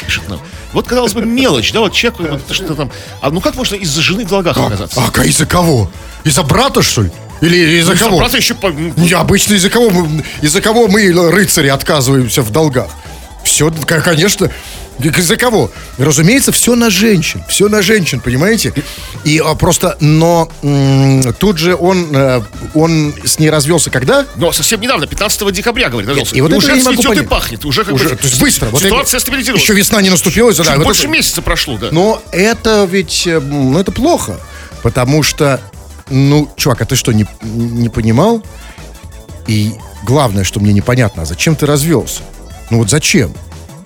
[0.04, 0.40] Пишет нам.
[0.74, 2.92] Вот, казалось бы, мелочь, да, вот человек, вот что там.
[3.22, 5.00] А ну как можно из-за жены в долгах оказаться?
[5.00, 5.90] А, а из-за кого?
[6.24, 7.12] Из-за брата, что ли?
[7.42, 8.18] Или из-за Ну, кого?
[8.18, 12.90] Брата еще по- Не, обычно из-за кого мы, из-за кого мы, рыцари, отказываемся в долгах?
[13.44, 14.52] Все, конечно,
[15.00, 15.70] из-за кого?
[15.98, 18.74] Разумеется, все на женщин, все на женщин, понимаете?
[19.24, 22.42] И а, просто, но м, тут же он, э,
[22.74, 24.26] он с ней развелся когда?
[24.36, 26.36] Но совсем недавно, 15 декабря, говорит, развелся.
[26.36, 27.64] и вот это уже я не могу и пахнет.
[27.66, 28.70] Уже как Уже, бы то есть быстро.
[28.70, 29.64] вот Ситуация стабилизировалась.
[29.64, 31.90] Еще весна не наступила, да, Чуть вот больше это- месяца прошло, да.
[31.92, 34.40] Но это ведь, э, ну это плохо,
[34.82, 35.62] потому что,
[36.10, 38.44] ну, чувак, а ты что, не, не понимал?
[39.48, 42.22] И главное, что мне непонятно, а зачем ты развелся?
[42.70, 43.34] Ну вот зачем?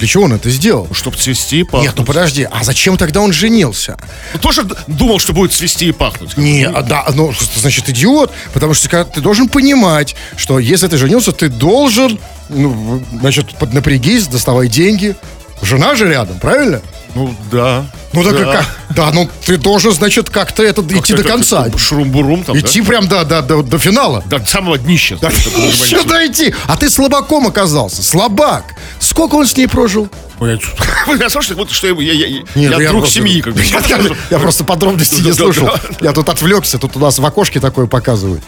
[0.02, 0.88] Для чего он это сделал?
[0.94, 1.90] Чтобы цвести и пахнуть.
[1.90, 4.00] Нет, ну подожди, а зачем тогда он женился?
[4.34, 6.38] Ну, тоже думал, что будет цвести и пахнуть.
[6.38, 11.34] Не, а, да, ну, значит идиот, потому что ты должен понимать, что если ты женился,
[11.34, 12.18] ты должен,
[12.50, 15.16] ну, значит, поднапрягись, доставай деньги.
[15.62, 16.82] Жена же рядом, правильно?
[17.14, 17.86] Ну, да.
[18.14, 18.54] Ну так да.
[18.54, 18.66] как?
[18.96, 21.68] Да, ну ты должен, значит, как-то это идти до конца.
[21.68, 24.24] это Шурум-бурум там, Идти прям до, до, до, до финала.
[24.26, 24.40] да?
[24.40, 25.18] До самого днища.
[25.22, 26.54] Да, еще дойти.
[26.68, 28.02] А ты слабаком оказался.
[28.04, 28.64] Слабак.
[29.00, 30.10] Сколько он с ней прожил?
[30.40, 31.08] Ой, я- как
[31.58, 33.42] будто что я, я, я, Нет, я ну друг просто- семьи.
[33.42, 33.62] Как бы.
[33.64, 35.66] Я, я- я просто подробностей не Да, да, слушал.
[35.68, 35.80] да.
[36.02, 38.42] Я тут отвлекся, тут у нас в окошке такое показывают.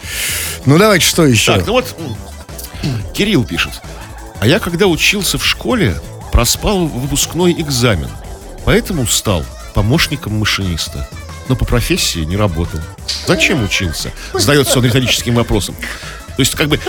[0.66, 1.54] Ну давайте, что еще?
[1.54, 1.94] Так, ну вот
[3.14, 3.72] Кирилл пишет.
[4.40, 5.96] А я когда учился в школе,
[6.44, 8.08] проспал выпускной экзамен.
[8.64, 11.08] Поэтому стал помощником машиниста.
[11.48, 12.80] Но по профессии не работал.
[13.28, 14.10] Зачем учился?
[14.32, 15.76] Задается он риторическим вопросом.
[15.76, 16.80] То есть, как бы,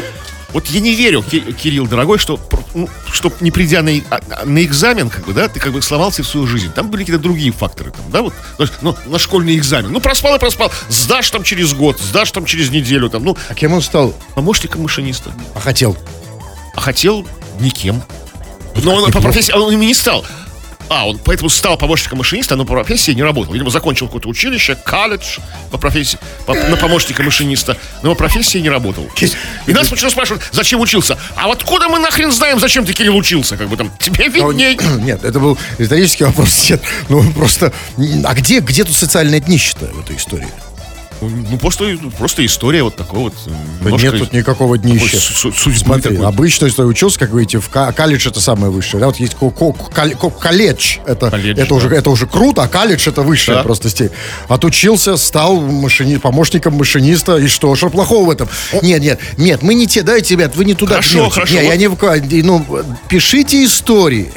[0.51, 2.39] вот я не верю, Ки- Кирилл, дорогой, что,
[2.73, 5.81] ну, что не придя на, а- а- на экзамен, как бы, да, ты как бы
[5.83, 6.71] сломался в свою жизнь.
[6.73, 8.33] Там были какие-то другие факторы, там, да, вот,
[8.81, 9.91] ну, на школьный экзамен.
[9.91, 10.71] Ну, проспал и проспал.
[10.89, 14.15] Сдашь там через год, сдашь там через неделю, там, ну, А кем он стал?
[14.33, 15.31] помощником машиниста.
[15.53, 15.95] А хотел.
[16.73, 17.27] А хотел
[17.59, 18.01] никем.
[18.83, 20.25] Но он по профессии он ими не стал.
[20.87, 23.53] А, он поэтому стал помощником машиниста, но по профессии не работал.
[23.53, 25.39] Видимо, закончил какое-то училище, колледж
[25.71, 29.09] по профессии, по- на помощника машиниста, но по профессии не работал.
[29.65, 31.17] И нас почему спрашивают, зачем учился?
[31.35, 33.57] А вот откуда мы нахрен знаем, зачем ты, Кирилл, учился?
[33.57, 34.55] Как бы там, тебе А он-.
[35.03, 36.69] Нет, это был риторический вопрос.
[36.69, 37.73] Нет, ну просто,
[38.23, 40.47] а где, где тут социальное днище-то в этой истории?
[41.21, 43.33] Ну, просто, просто история вот такой вот.
[43.45, 43.51] Да
[43.85, 45.17] немножко нет тут никакого днища.
[45.17, 46.27] су- судьбы Смотри, такой.
[46.27, 48.99] обычно, если учился, как вы видите, в колледж это самое высшее.
[48.99, 51.75] Да, вот есть ко- ко- ко- колледж, это, Колледж, это, да.
[51.75, 53.63] уже, это уже круто, а колледж это высшая Да.
[53.63, 54.13] просто степень.
[54.49, 58.49] Отучился, стал машини- помощником машиниста, и что, что плохого в этом?
[58.81, 61.31] Нет, нет, нет, мы не те, дайте, ребят, вы не туда Хорошо, гнете.
[61.33, 62.65] хорошо, Не, вот- я не в ну,
[63.07, 64.31] пишите истории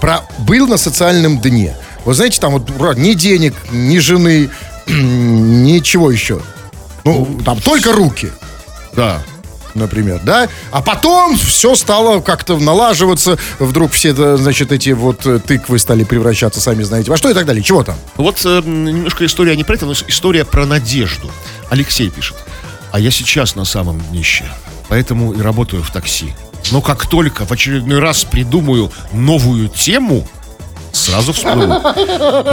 [0.00, 1.74] про был на социальном дне.
[2.04, 4.48] Вы знаете, там вот ни денег, ни жены,
[4.92, 6.40] ничего еще.
[7.04, 8.30] Ну, там только руки
[8.94, 9.22] Да.
[9.74, 10.48] например, да?
[10.72, 16.02] А потом все стало как-то налаживаться, вдруг все, это, значит, эти вот э, тыквы стали
[16.02, 17.62] превращаться, сами знаете, во что и так далее.
[17.62, 17.96] Чего там?
[18.16, 21.30] Вот э, немножко история не про это, но история про надежду.
[21.68, 22.36] Алексей пишет.
[22.90, 24.44] А я сейчас на самом днище,
[24.88, 26.32] поэтому и работаю в такси.
[26.72, 30.26] Но как только в очередной раз придумаю новую тему,
[31.06, 31.80] сразу всплыву.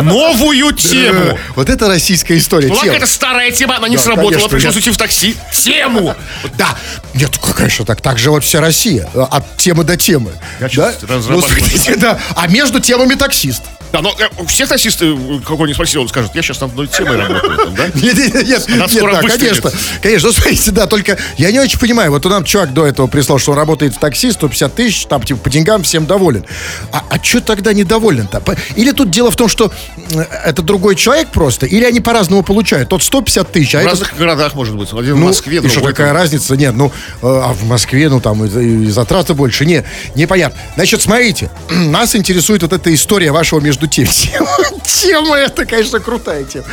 [0.03, 1.37] Новую тему!
[1.55, 2.67] Вот это российская история.
[2.67, 2.93] Была Тема.
[2.93, 5.35] какая-то старая тема, она не Да, сработала, пришлось уйти в такси.
[5.51, 6.15] Тему!
[6.57, 6.77] Да,
[7.13, 10.31] нет, конечно, так, так же вот вся Россия, от темы до темы.
[10.59, 10.93] Я да?
[11.07, 12.19] Ну, смотрите, да.
[12.35, 13.63] А между темами таксист.
[13.93, 16.87] Да, но э, все таксисты, э, кого не спросил, он скажет, я сейчас над одной
[16.87, 17.57] темой работаю.
[17.57, 17.85] там, да?
[17.93, 22.09] Нет, нет, нет, нет, да, конечно, конечно, ну, смотрите, да, только я не очень понимаю,
[22.09, 25.41] вот нам чувак до этого прислал, что он работает в такси, 150 тысяч, там, типа,
[25.41, 26.43] по деньгам всем доволен.
[26.91, 28.41] А, а что тогда недоволен-то?
[28.75, 29.71] Или тут дело в том, что
[30.11, 32.89] м, это другой человек просто, или они по-разному получают?
[32.89, 34.91] Тот 150 тысяч, а В этот разных городах, может быть.
[34.91, 36.55] Один ну, в Москве, и что, другой какая разница?
[36.55, 39.67] Нет, ну, э, а в Москве, ну, там, и, и затраты больше.
[39.67, 39.83] Не,
[40.15, 40.59] непонятно.
[40.73, 44.07] Значит, смотрите, нас интересует вот эта история вашего между тем.
[44.11, 44.47] Тема,
[44.83, 46.65] тема это, конечно, крутая тема.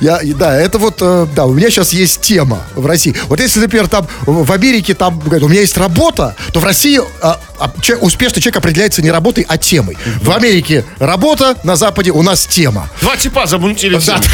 [0.00, 3.14] Я, да, это вот, э, да, у меня сейчас есть тема в России.
[3.28, 7.00] Вот если, например, там в Америке, там, говорят, у меня есть работа, то в России
[7.22, 9.96] а, а, че- успешный человек определяется не работой, а темой.
[10.22, 12.88] В Америке работа, на Западе у нас тема.
[13.00, 14.20] Два типа замутили Да.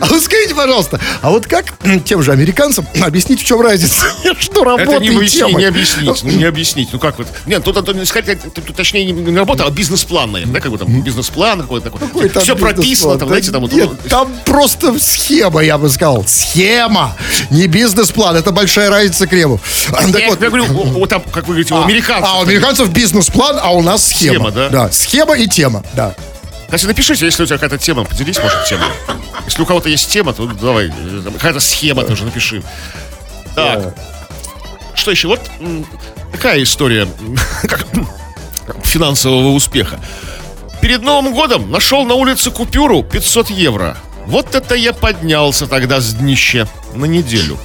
[0.00, 4.64] А вот скажите, пожалуйста, а вот как тем же американцам объяснить, в чем разница между
[4.64, 6.88] работой Это не объяснить, не объяснить, ну не объяснить.
[6.92, 7.28] Ну как вот?
[7.46, 11.90] Нет, тут, тут, точнее не, работа, а бизнес-план, наверное, да, как бы там бизнес-план какой-то
[11.90, 12.28] такой.
[12.28, 13.18] Все прописано, бизнес-план?
[13.18, 13.72] там, знаете, там вот.
[13.72, 16.24] Нет, ну, там просто схема, я бы сказал.
[16.26, 17.16] Схема,
[17.50, 18.36] не бизнес-план.
[18.36, 19.60] Это большая разница к рему.
[19.90, 22.28] Так я, говорю, вот там, как вы говорите, у а, американцев.
[22.30, 24.34] А у американцев бизнес-план, а у нас схема.
[24.34, 24.68] Схема, да?
[24.68, 26.14] Да, схема и тема, да.
[26.72, 28.86] Кстати, напишите, если у тебя какая-то тема, поделись, может, темой.
[29.44, 30.90] Если у кого-то есть тема, то давай,
[31.34, 32.62] какая-то схема тоже напиши.
[33.54, 33.94] Так.
[34.94, 35.28] Что еще?
[35.28, 35.40] Вот
[36.32, 37.06] такая история
[37.64, 37.86] как,
[38.84, 40.00] финансового успеха.
[40.80, 43.98] Перед Новым годом нашел на улице купюру 500 евро.
[44.24, 47.58] Вот это я поднялся тогда с днища на неделю.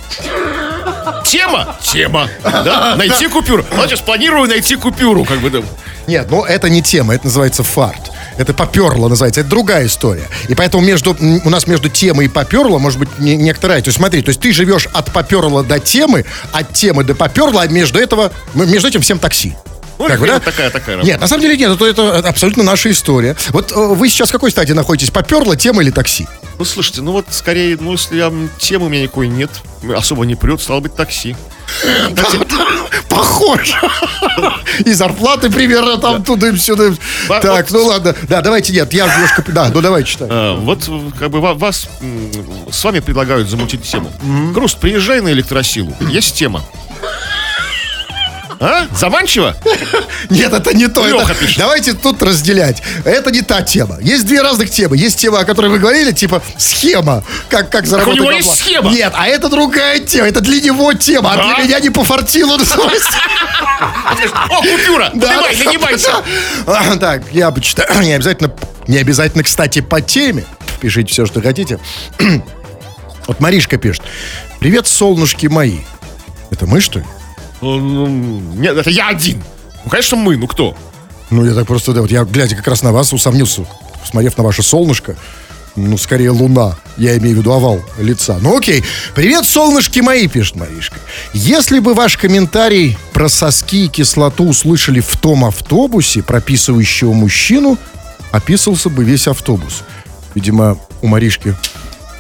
[1.24, 1.78] Тема?
[1.82, 2.28] Тема.
[2.44, 2.98] Да?
[2.98, 3.66] Найти купюру.
[3.74, 5.64] Значит, планирую найти купюру, как бы.
[6.08, 8.12] Нет, ну это не тема, это называется фарт.
[8.38, 10.28] Это поперло называется, это другая история.
[10.48, 13.82] И поэтому между, у нас между темой и поперло может быть не, некоторая.
[13.82, 17.64] То есть смотри, то есть ты живешь от поперла до темы, от темы до поперла,
[17.64, 19.56] а между этого, между этим всем такси.
[20.00, 20.40] Ну, Как бы, вот да?
[20.40, 21.08] такая, такая работа.
[21.12, 23.36] Нет, на самом деле нет, это, это абсолютно наша история.
[23.50, 25.10] Вот э, вы сейчас в какой стадии находитесь?
[25.10, 26.28] Поперла, тема или такси?
[26.60, 29.52] Ну, слушайте, ну вот скорее, ну, если я, темы у меня никакой нет,
[29.96, 31.36] особо не прет, стало быть, такси.
[33.10, 33.76] Похоже.
[34.86, 36.92] И зарплаты примерно там туда-сюда.
[37.28, 38.16] Ба- Так, вот- ну ладно.
[38.24, 39.44] Да, давайте нет, я немножко...
[39.48, 40.28] Да, ну давай читай.
[40.32, 41.88] А, вот, э, как бы, ва- вас,
[42.72, 44.12] с вами предлагают замутить тему.
[44.54, 46.64] Груст, приезжай на электросилу, есть тема.
[48.60, 48.88] А?
[48.96, 49.56] Заманчиво?
[50.30, 51.06] Нет, это не то.
[51.06, 51.60] Леха это- пишет.
[51.60, 52.82] Давайте тут разделять.
[53.06, 53.98] Это не та тема.
[54.02, 54.98] Есть две разных темы.
[54.98, 57.24] Есть тема, о которой вы говорили, типа схема.
[57.50, 58.38] Как, как заработать него бабла.
[58.40, 58.90] есть схема?
[58.92, 60.28] Нет, а это другая тема.
[60.28, 61.34] Это для него тема.
[61.34, 62.58] А для меня не пофартило.
[62.58, 63.10] называется.
[64.50, 65.12] О, купюра!
[65.14, 66.24] Нанимайся!
[66.66, 68.02] А, Так, я почитаю.
[68.02, 68.52] Не обязательно,
[68.88, 70.46] не обязательно, кстати, по теме.
[70.82, 71.80] Пишите все, что хотите.
[73.28, 74.04] Вот Маришка пишет.
[74.60, 75.80] Привет, солнышки мои.
[76.50, 77.06] Это мы, что ли?
[77.62, 78.08] Ну,
[78.56, 79.44] Нет, это я один.
[79.84, 80.76] Ну, конечно, мы, ну кто?
[81.30, 83.66] Ну, я так просто, да, вот я, глядя как раз на вас, усомнился,
[84.02, 85.16] посмотрев на ваше солнышко,
[85.78, 88.40] ну, скорее луна, я имею в виду овал лица.
[88.42, 88.84] Ну, окей.
[89.14, 90.98] Привет, солнышки мои, пишет Маришка.
[91.34, 97.78] Если бы ваш комментарий про соски и кислоту услышали в том автобусе, прописывающего мужчину,
[98.32, 99.84] описывался бы весь автобус.
[100.34, 101.56] Видимо, у Маришки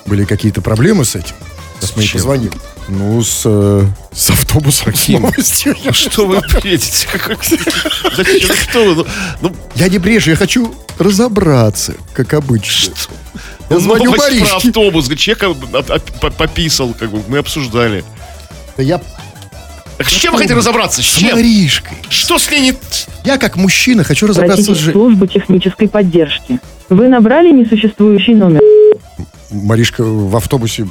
[0.05, 1.35] были какие-то проблемы с этим.
[1.79, 2.51] Сейчас мы ей позвоним.
[2.89, 5.75] Ну, с, э, с автобусом, с новостью.
[5.83, 7.07] Я Что вы бредите?
[8.15, 8.55] Зачем?
[8.55, 8.95] Что вы?
[8.95, 9.05] Ну,
[9.41, 12.93] Ну, Я не брешу, я хочу разобраться, как обычно.
[13.69, 15.09] Я звоню новость про автобус.
[16.21, 18.03] По- пописал, как бы, мы обсуждали.
[18.77, 19.01] Да я...
[19.97, 21.01] Так с чем вы хотите разобраться?
[21.01, 21.35] С С чем?
[21.35, 21.97] Маришкой.
[22.09, 22.73] Что с ней не...
[23.25, 26.59] Я как мужчина хочу разобраться с службу технической поддержки.
[26.89, 28.61] Вы набрали несуществующий номер.
[29.49, 30.87] Маришка в автобусе.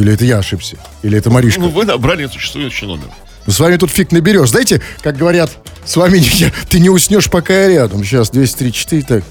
[0.00, 0.78] Или это я ошибся?
[1.02, 1.60] Или это Маришка?
[1.60, 3.08] Ну, вы набрали существующий номер.
[3.46, 4.48] Ну, С вами тут фиг наберешь.
[4.48, 5.50] Знаете, как говорят,
[5.84, 8.02] с вами не- ты не уснешь, пока я рядом.
[8.02, 9.24] Сейчас 234, так.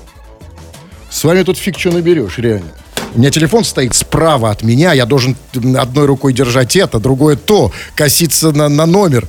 [1.10, 2.70] С вами тут фиг что наберешь, реально.
[3.16, 7.72] У меня телефон стоит справа от меня, я должен одной рукой держать это, другое то,
[7.96, 9.28] коситься на, на номер.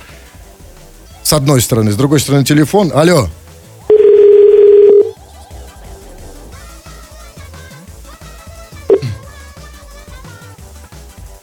[1.23, 2.93] С одной стороны, с другой стороны телефон.
[2.95, 3.31] Алло.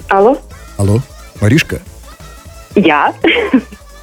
[0.10, 0.38] Алло?
[0.78, 1.02] Алло,
[1.42, 1.82] Маришка?
[2.76, 3.14] Я?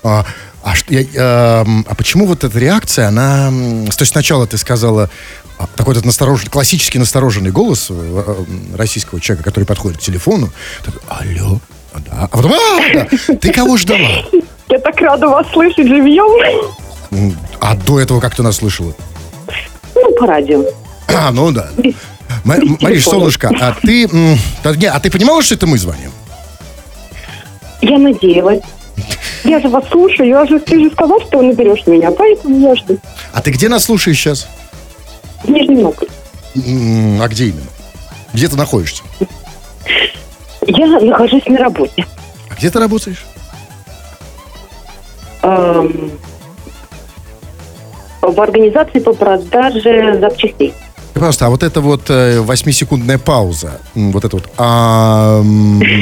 [0.03, 0.27] А,
[0.62, 3.49] а, что, я, эм, а почему вот эта реакция, она...
[3.49, 5.09] То есть сначала ты сказала
[5.59, 10.51] а, такой вот настороженный, классический настороженный голос э, э, российского человека, который подходит к телефону.
[10.85, 11.61] Такой, алло,
[11.95, 12.12] а, да.
[12.21, 13.37] А потом, «А, да.
[13.37, 14.25] ты кого ждала?
[14.69, 16.75] Я так рада вас слышать живьем.
[17.61, 18.93] А до этого как ты нас слышала?
[19.95, 20.64] Ну, по радио.
[21.09, 21.71] А, ну да.
[22.44, 24.09] Мариш, солнышко, а ты...
[24.09, 26.11] не, а ты понимала, что это мы звоним?
[27.81, 28.62] Я надеялась.
[29.44, 32.99] Я же вас слушаю, я же, ты же сказал, что наберешь меня, поэтому я жду.
[33.33, 34.49] А ты где нас слушаешь сейчас?
[35.42, 36.12] В Нижнем Новгороде.
[37.20, 37.66] А где именно?
[38.33, 39.03] Где ты находишься?
[40.66, 42.07] Я нахожусь на работе.
[42.49, 43.25] А где ты работаешь?
[45.42, 46.11] Эм,
[48.23, 50.73] в организации по продаже запчастей.
[51.25, 55.43] Просто, а вот эта вот э, восьмисекундная пауза, вот это вот, а,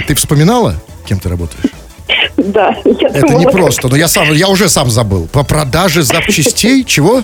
[0.08, 0.74] ты вспоминала,
[1.06, 1.70] кем ты работаешь?
[2.36, 5.28] Да, я Это думала, не просто, но я сам, я уже сам забыл.
[5.28, 7.22] По продаже запчастей, чего?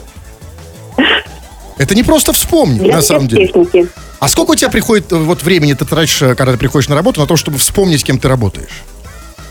[1.76, 3.48] Это не просто вспомнить, на самом деле.
[3.48, 3.88] техники.
[4.20, 6.94] А сколько у тебя приходит э, вот времени ты тратишь, э, когда ты приходишь на
[6.94, 8.84] работу, на то, чтобы вспомнить, кем ты работаешь?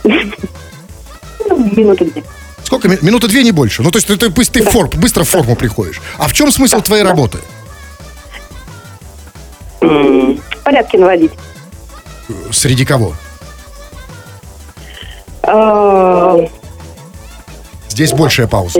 [0.05, 2.23] Ну, минуты две.
[2.63, 2.87] Сколько?
[2.87, 3.81] Ми- Минуты две, не больше.
[3.83, 6.01] Ну, то есть ты, ты, быс- ты в форм- быстро в форму приходишь.
[6.17, 7.37] А в чем смысл твоей работы?
[7.39, 7.43] М,
[10.63, 11.31] Порядки наводить.
[12.51, 13.13] Среди кого?
[15.43, 16.47] Э,
[17.89, 18.79] Здесь большая пауза.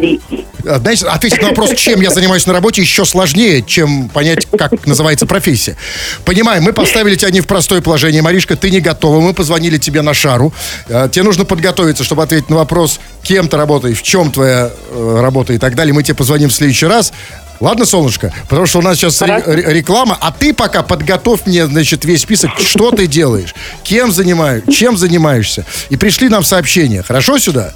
[0.68, 4.86] А, Знаете, ответить на вопрос, чем я занимаюсь на работе, еще сложнее, чем понять, как
[4.86, 5.76] называется профессия.
[6.24, 8.22] Понимаем, мы поставили тебя не в простое положение.
[8.22, 9.20] Маришка, ты не готова.
[9.20, 10.54] Мы позвонили тебе на шару.
[10.90, 15.20] А, Тебе нужно подготовиться, чтобы ответить на вопрос, кем ты работаешь, в чем твоя э,
[15.20, 15.96] работа и так далее.
[15.96, 17.12] Мы тебе позвоним в следующий раз.
[17.60, 18.32] Ладно, солнышко?
[18.50, 19.44] Потому что у нас сейчас ре-
[19.74, 24.98] реклама, а ты пока подготовь мне, значит, весь список, что ты делаешь, кем занимаешь, чем
[24.98, 25.66] занимаешься.
[25.90, 27.02] И пришли нам сообщения.
[27.04, 27.74] Хорошо сюда?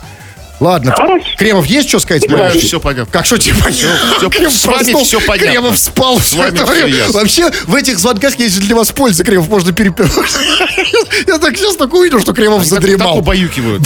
[0.61, 0.93] Ладно.
[0.95, 1.25] Хорошо.
[1.37, 2.25] Кремов, есть что сказать?
[2.29, 3.11] Да, всё понятно.
[3.11, 4.29] Как что тебе понятно?
[4.29, 5.51] Кремов с вами всё понятно.
[5.51, 6.19] Кремов спал.
[6.21, 6.87] С вами время.
[6.95, 7.19] ясно.
[7.19, 10.11] Вообще, в этих звонках есть для вас польза, Кремов, можно перепевать.
[11.27, 13.17] Я так сейчас так увидел, что Кремов Так, так задремал.
[13.17, 13.81] убаюкивают.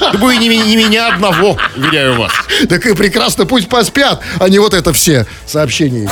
[0.00, 2.32] Да вы не, ми- не меня одного, уверяю вас.
[2.68, 6.10] Так и прекрасно, пусть поспят, а не вот это все сообщения.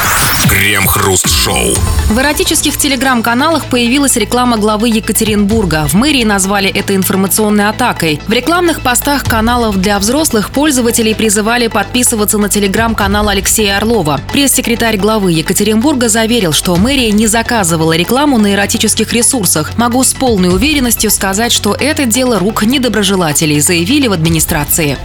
[0.49, 1.75] Крем-хруст-шоу.
[2.11, 5.87] В эротических телеграм-каналах появилась реклама главы Екатеринбурга.
[5.89, 8.21] В мэрии назвали это информационной атакой.
[8.27, 14.21] В рекламных постах каналов для взрослых пользователей призывали подписываться на телеграм-канал Алексея Орлова.
[14.33, 19.79] Пресс-секретарь главы Екатеринбурга заверил, что мэрия не заказывала рекламу на эротических ресурсах.
[19.79, 24.99] Могу с полной уверенностью сказать, что это дело рук недоброжелателей, заявили в администрации.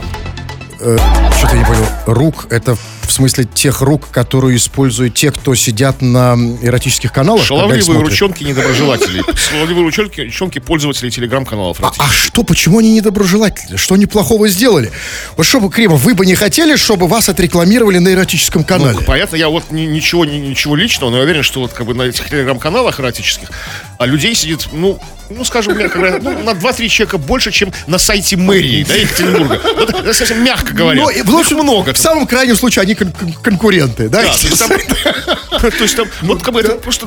[0.77, 1.85] Что-то я не понял.
[2.05, 7.45] Рук, это в смысле тех рук, которые используют те, кто сидят на эротических каналах?
[7.45, 9.21] Шаловливые ручонки недоброжелателей.
[9.35, 11.77] Шаловливые ручонки, ручонки пользователей телеграм-каналов.
[11.81, 13.77] А, а что, почему они недоброжелательны?
[13.77, 14.91] Что они плохого сделали?
[15.37, 18.97] Вот что бы, Кремов, вы бы не хотели, чтобы вас отрекламировали на эротическом канале?
[18.99, 21.85] Ну, понятно, я вот ни- ничего, ни- ничего личного, но я уверен, что вот как
[21.85, 23.49] бы на этих телеграм-каналах эротических
[23.97, 27.97] а людей сидит, ну, ну, скажем, мягко говоря, ну, на 2-3 человека больше, чем на
[27.97, 29.61] сайте мэрии, да, Екатеринбурга.
[29.77, 31.01] Вот это совсем мягко говоря.
[31.01, 31.93] Ну, в лучшем- много.
[31.93, 34.21] В самом крайнем случае они кон- кон- конкуренты, да?
[34.23, 34.29] Да,
[35.71, 37.05] то есть там, вот как бы это просто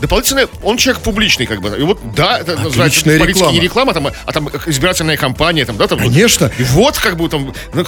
[0.00, 1.68] дополнительное, он человек публичный, как бы.
[1.78, 5.86] И вот, да, это называется политически не реклама, там, а там избирательная кампания, там, да,
[5.86, 5.98] там.
[5.98, 6.50] Конечно.
[6.58, 7.86] И вот, как бы там, ну,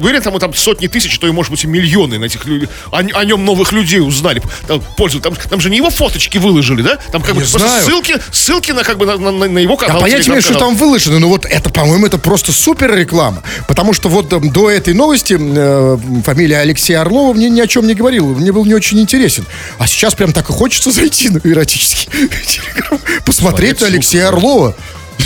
[0.00, 3.02] уверен, там, там сотни тысяч, то и, может быть, и миллионы на этих людей, о,
[3.24, 5.24] нем новых людей узнали, там, пользуют.
[5.24, 6.96] Там, там же не его фоточки выложили, да?
[7.10, 10.00] Там как бы просто ссылки, ссылки на, как бы, на, на- на его А канал.
[10.00, 13.42] понятия имею, что там выложено, но вот это, по-моему, это просто супер реклама.
[13.68, 17.94] Потому что вот до этой новости э, фамилия Алексея Орлова мне ни о чем не
[17.94, 18.28] говорила.
[18.28, 19.44] Мне был не очень интересен.
[19.78, 22.08] А сейчас прям так и хочется зайти на эротический
[22.46, 24.76] телеграм, посмотреть на Смотреть Алексея ссылку, Орлова.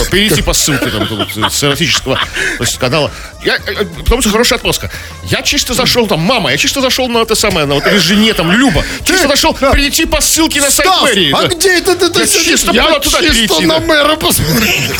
[0.04, 3.10] Перейти по ссылке там, вот, с эротического то есть, канала.
[3.44, 4.90] Я, э, потому что хорошая отмазка.
[5.24, 8.34] Я чисто зашел там, мама, я чисто зашел на это самое, на вот или жене
[8.34, 8.84] там, Люба.
[9.04, 11.32] Чисто зашел перейти по ссылке на сайт Стас, мэрии.
[11.32, 11.48] а да.
[11.48, 13.86] где это ты, Я чисто Я туда чисто перейти, на да.
[13.86, 14.90] мэра посмотреть.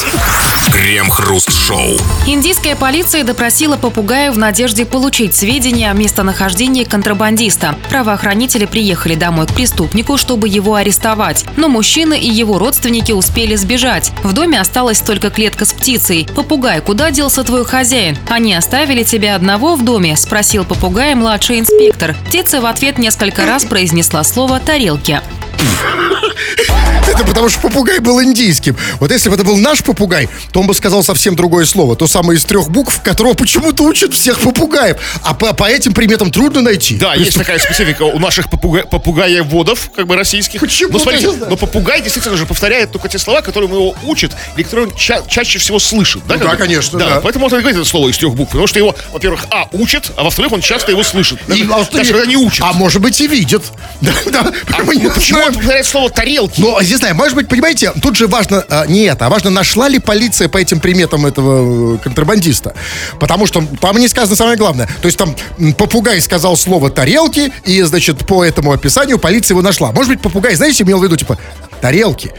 [0.72, 1.98] Крем-хруст-шоу.
[2.26, 7.78] Индийская полиция допросила попугая в надежде получить сведения о местонахождении контрабандиста.
[7.88, 11.44] Правоохранители приехали домой к преступнику, чтобы его арестовать.
[11.56, 14.12] Но мужчина и его родственники успели сбежать.
[14.22, 16.28] В доме осталась только клетка с птицей.
[16.34, 18.16] «Попугай, куда делся твой хозяин?
[18.28, 22.14] Они оставили тебя одного в доме?»– спросил попугай младший инспектор.
[22.28, 25.20] Птица в ответ несколько раз произнесла слово «тарелки».
[27.06, 28.76] Это потому что попугай был индийским.
[29.00, 31.94] Вот если бы это был наш попугай, то он бы сказал совсем другое слово.
[31.96, 34.96] То самое из трех букв, которого почему-то учат всех попугаев.
[35.22, 36.96] А по, по этим приметам трудно найти.
[36.96, 38.82] Да, есть такая специфика у наших попуга...
[38.82, 40.60] попугаеводов, как бы российских.
[40.60, 40.92] Почему?
[40.92, 41.50] Но смотрите, не знаю.
[41.50, 45.22] но попугай действительно же повторяет только те слова, которые его учат, или которые он ча-
[45.28, 46.22] чаще всего слышит.
[46.26, 47.20] Да, Ну да, конечно, да.
[47.22, 50.24] Поэтому он говорит это слово из трех букв, потому что его, во-первых, а, учат, а
[50.24, 51.38] во-вторых, он часто его слышит.
[51.46, 52.66] Даже, И, а что даже не- когда не учат.
[52.68, 53.62] А может быть и видит.
[54.00, 54.52] Да, да.
[54.92, 55.54] Не Почему знаем.
[55.54, 56.60] он повторяет слово тарелки?
[56.60, 59.88] Но, не знаю, может быть, понимаете, тут же важно а, не это, а важно, нашла
[59.88, 62.74] ли полиция по этим приметам этого э, контрабандиста.
[63.18, 64.88] Потому что там не сказано самое главное.
[65.00, 65.34] То есть там
[65.76, 69.92] попугай сказал слово тарелки, и, значит, по этому описанию полиция его нашла.
[69.92, 71.38] Может быть, попугай, знаете, имел в виду, типа,
[71.80, 72.32] тарелки.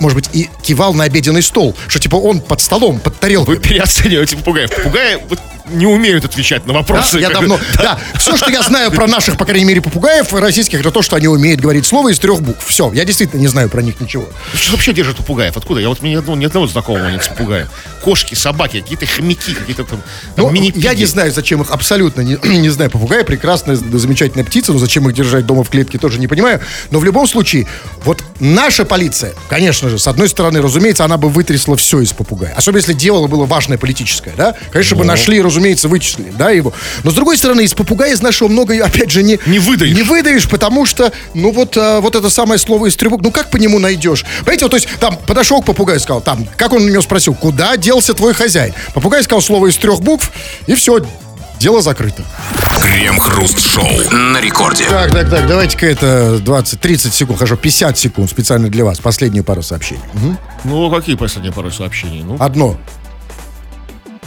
[0.00, 3.56] Может быть, и кивал на обеденный стол, что типа он под столом, под тарелкой.
[3.56, 4.74] Вы переоцениваете попугаев.
[4.74, 7.18] Попугаи вот не умеют отвечать на Да, вопросы.
[7.18, 7.58] я как давно.
[7.76, 11.16] Да, все, что я знаю про наших, по крайней мере, попугаев российских, это то, что
[11.16, 12.64] они умеют говорить слово из трех букв.
[12.66, 14.28] Все, я действительно не знаю про них ничего.
[14.54, 15.56] Что вообще держат попугаев?
[15.56, 15.80] Откуда?
[15.80, 17.68] Я вот мне ни одного, ни одного знакомого нет с попугаем.
[18.02, 20.02] Кошки, собаки, какие-то хомяки, какие-то там,
[20.36, 22.90] там Ну, мини я не знаю, зачем их абсолютно не, не знаю.
[22.90, 26.60] Попугай прекрасная, замечательная птица, но зачем их держать дома в клетке, тоже не понимаю.
[26.90, 27.66] Но в любом случае,
[28.04, 32.52] вот наша полиция, конечно же, с одной стороны, разумеется, она бы вытрясла все из попугая.
[32.54, 34.54] Особенно если дело было важное политическое, да?
[34.70, 35.53] Конечно, бы нашли, разумеется,
[35.88, 36.72] вычислили, да, его.
[37.02, 39.38] Но с другой стороны, из попугая из нашего много, опять же, не...
[39.46, 39.94] Не выдаешь.
[39.96, 43.30] Не выдаешь, потому что, ну вот, а, вот это самое слово из трех букв, ну
[43.30, 44.24] как по нему найдешь?
[44.40, 47.34] Понимаете, вот, то есть, там, подошел к попугаю, сказал, там, как он у него спросил,
[47.34, 48.74] куда делся твой хозяин?
[48.94, 50.30] Попугай сказал слово из трех букв,
[50.66, 51.04] и все,
[51.58, 52.22] дело закрыто.
[52.82, 54.84] Крем-хруст-шоу на рекорде.
[54.88, 59.62] Так, так, так, давайте-ка это 20-30 секунд, хорошо, 50 секунд специально для вас, последнюю пару
[59.62, 60.02] сообщений.
[60.12, 60.38] Мгм.
[60.64, 62.22] Ну, какие последние пару сообщений?
[62.22, 62.76] Ну, Одно.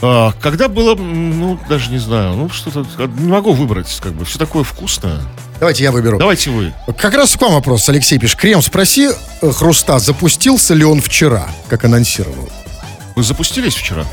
[0.02, 4.38] А, когда было, ну, даже не знаю, ну, что-то, не могу выбрать, как бы, все
[4.38, 5.22] такое вкусное.
[5.60, 6.20] Давайте я выберу.
[6.20, 6.74] Давайте вы.
[6.98, 8.39] Как раз к вам вопрос, Алексей пишет.
[8.39, 9.10] Крем, спроси
[9.41, 12.50] э, Хруста, запустился ли он вчера, как анонсировал?
[13.18, 14.05] Вы запустились вчера?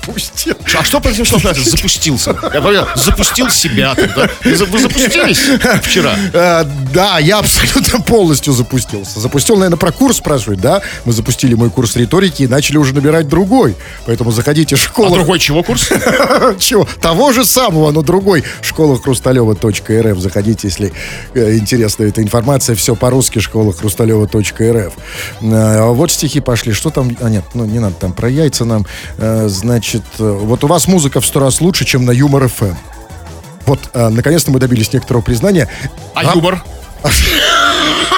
[0.00, 0.54] Пустил.
[0.78, 2.34] А что произошло, запустился?
[2.54, 4.30] Я говорю, запустил себя тогда.
[4.42, 5.38] Вы, за- вы запустились
[5.82, 6.16] вчера?
[6.32, 6.64] Э,
[6.94, 9.20] да, я абсолютно полностью запустился.
[9.20, 10.80] Запустил, наверное, про курс спрашивает, да?
[11.04, 13.76] Мы запустили мой курс риторики и начали уже набирать другой.
[14.06, 15.14] Поэтому заходите в А школу.
[15.14, 15.90] другой чего курс?
[16.58, 16.88] Чего?
[17.02, 18.42] Того же самого, но другой.
[18.62, 20.18] Школа хрусталева.рф.
[20.18, 20.94] Заходите, если
[21.34, 22.74] э, интересна эта информация.
[22.74, 23.38] Все по-русски.
[23.38, 24.92] Школа хрусталева.рф.
[25.42, 26.72] Э, вот стихи пошли.
[26.72, 27.14] Что там?
[27.20, 28.86] А, нет, ну не надо там про яйца нам.
[29.18, 32.74] Э, значит, э, вот у вас музыка в сто раз лучше, чем на Юмор ФМ.
[33.66, 35.68] Вот, э, наконец-то мы добились некоторого признания.
[36.14, 36.64] А Вам- юмор?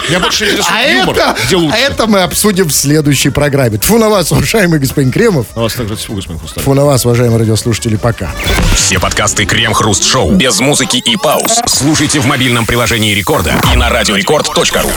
[0.09, 1.17] Меня больше А интересует юмор.
[1.17, 1.75] это, Где лучше?
[1.77, 3.79] а это мы обсудим в следующей программе.
[3.79, 5.47] Тфу на вас, уважаемый господин Кремов.
[5.55, 6.65] На вас также тьфу, господин Хрусталев.
[6.65, 8.31] Тфу на вас, уважаемые радиослушатели, пока.
[8.77, 14.91] Все подкасты Крем-хруст-шоу без музыки и пауз слушайте в мобильном приложении Рекорда и на радиорекорд.ру.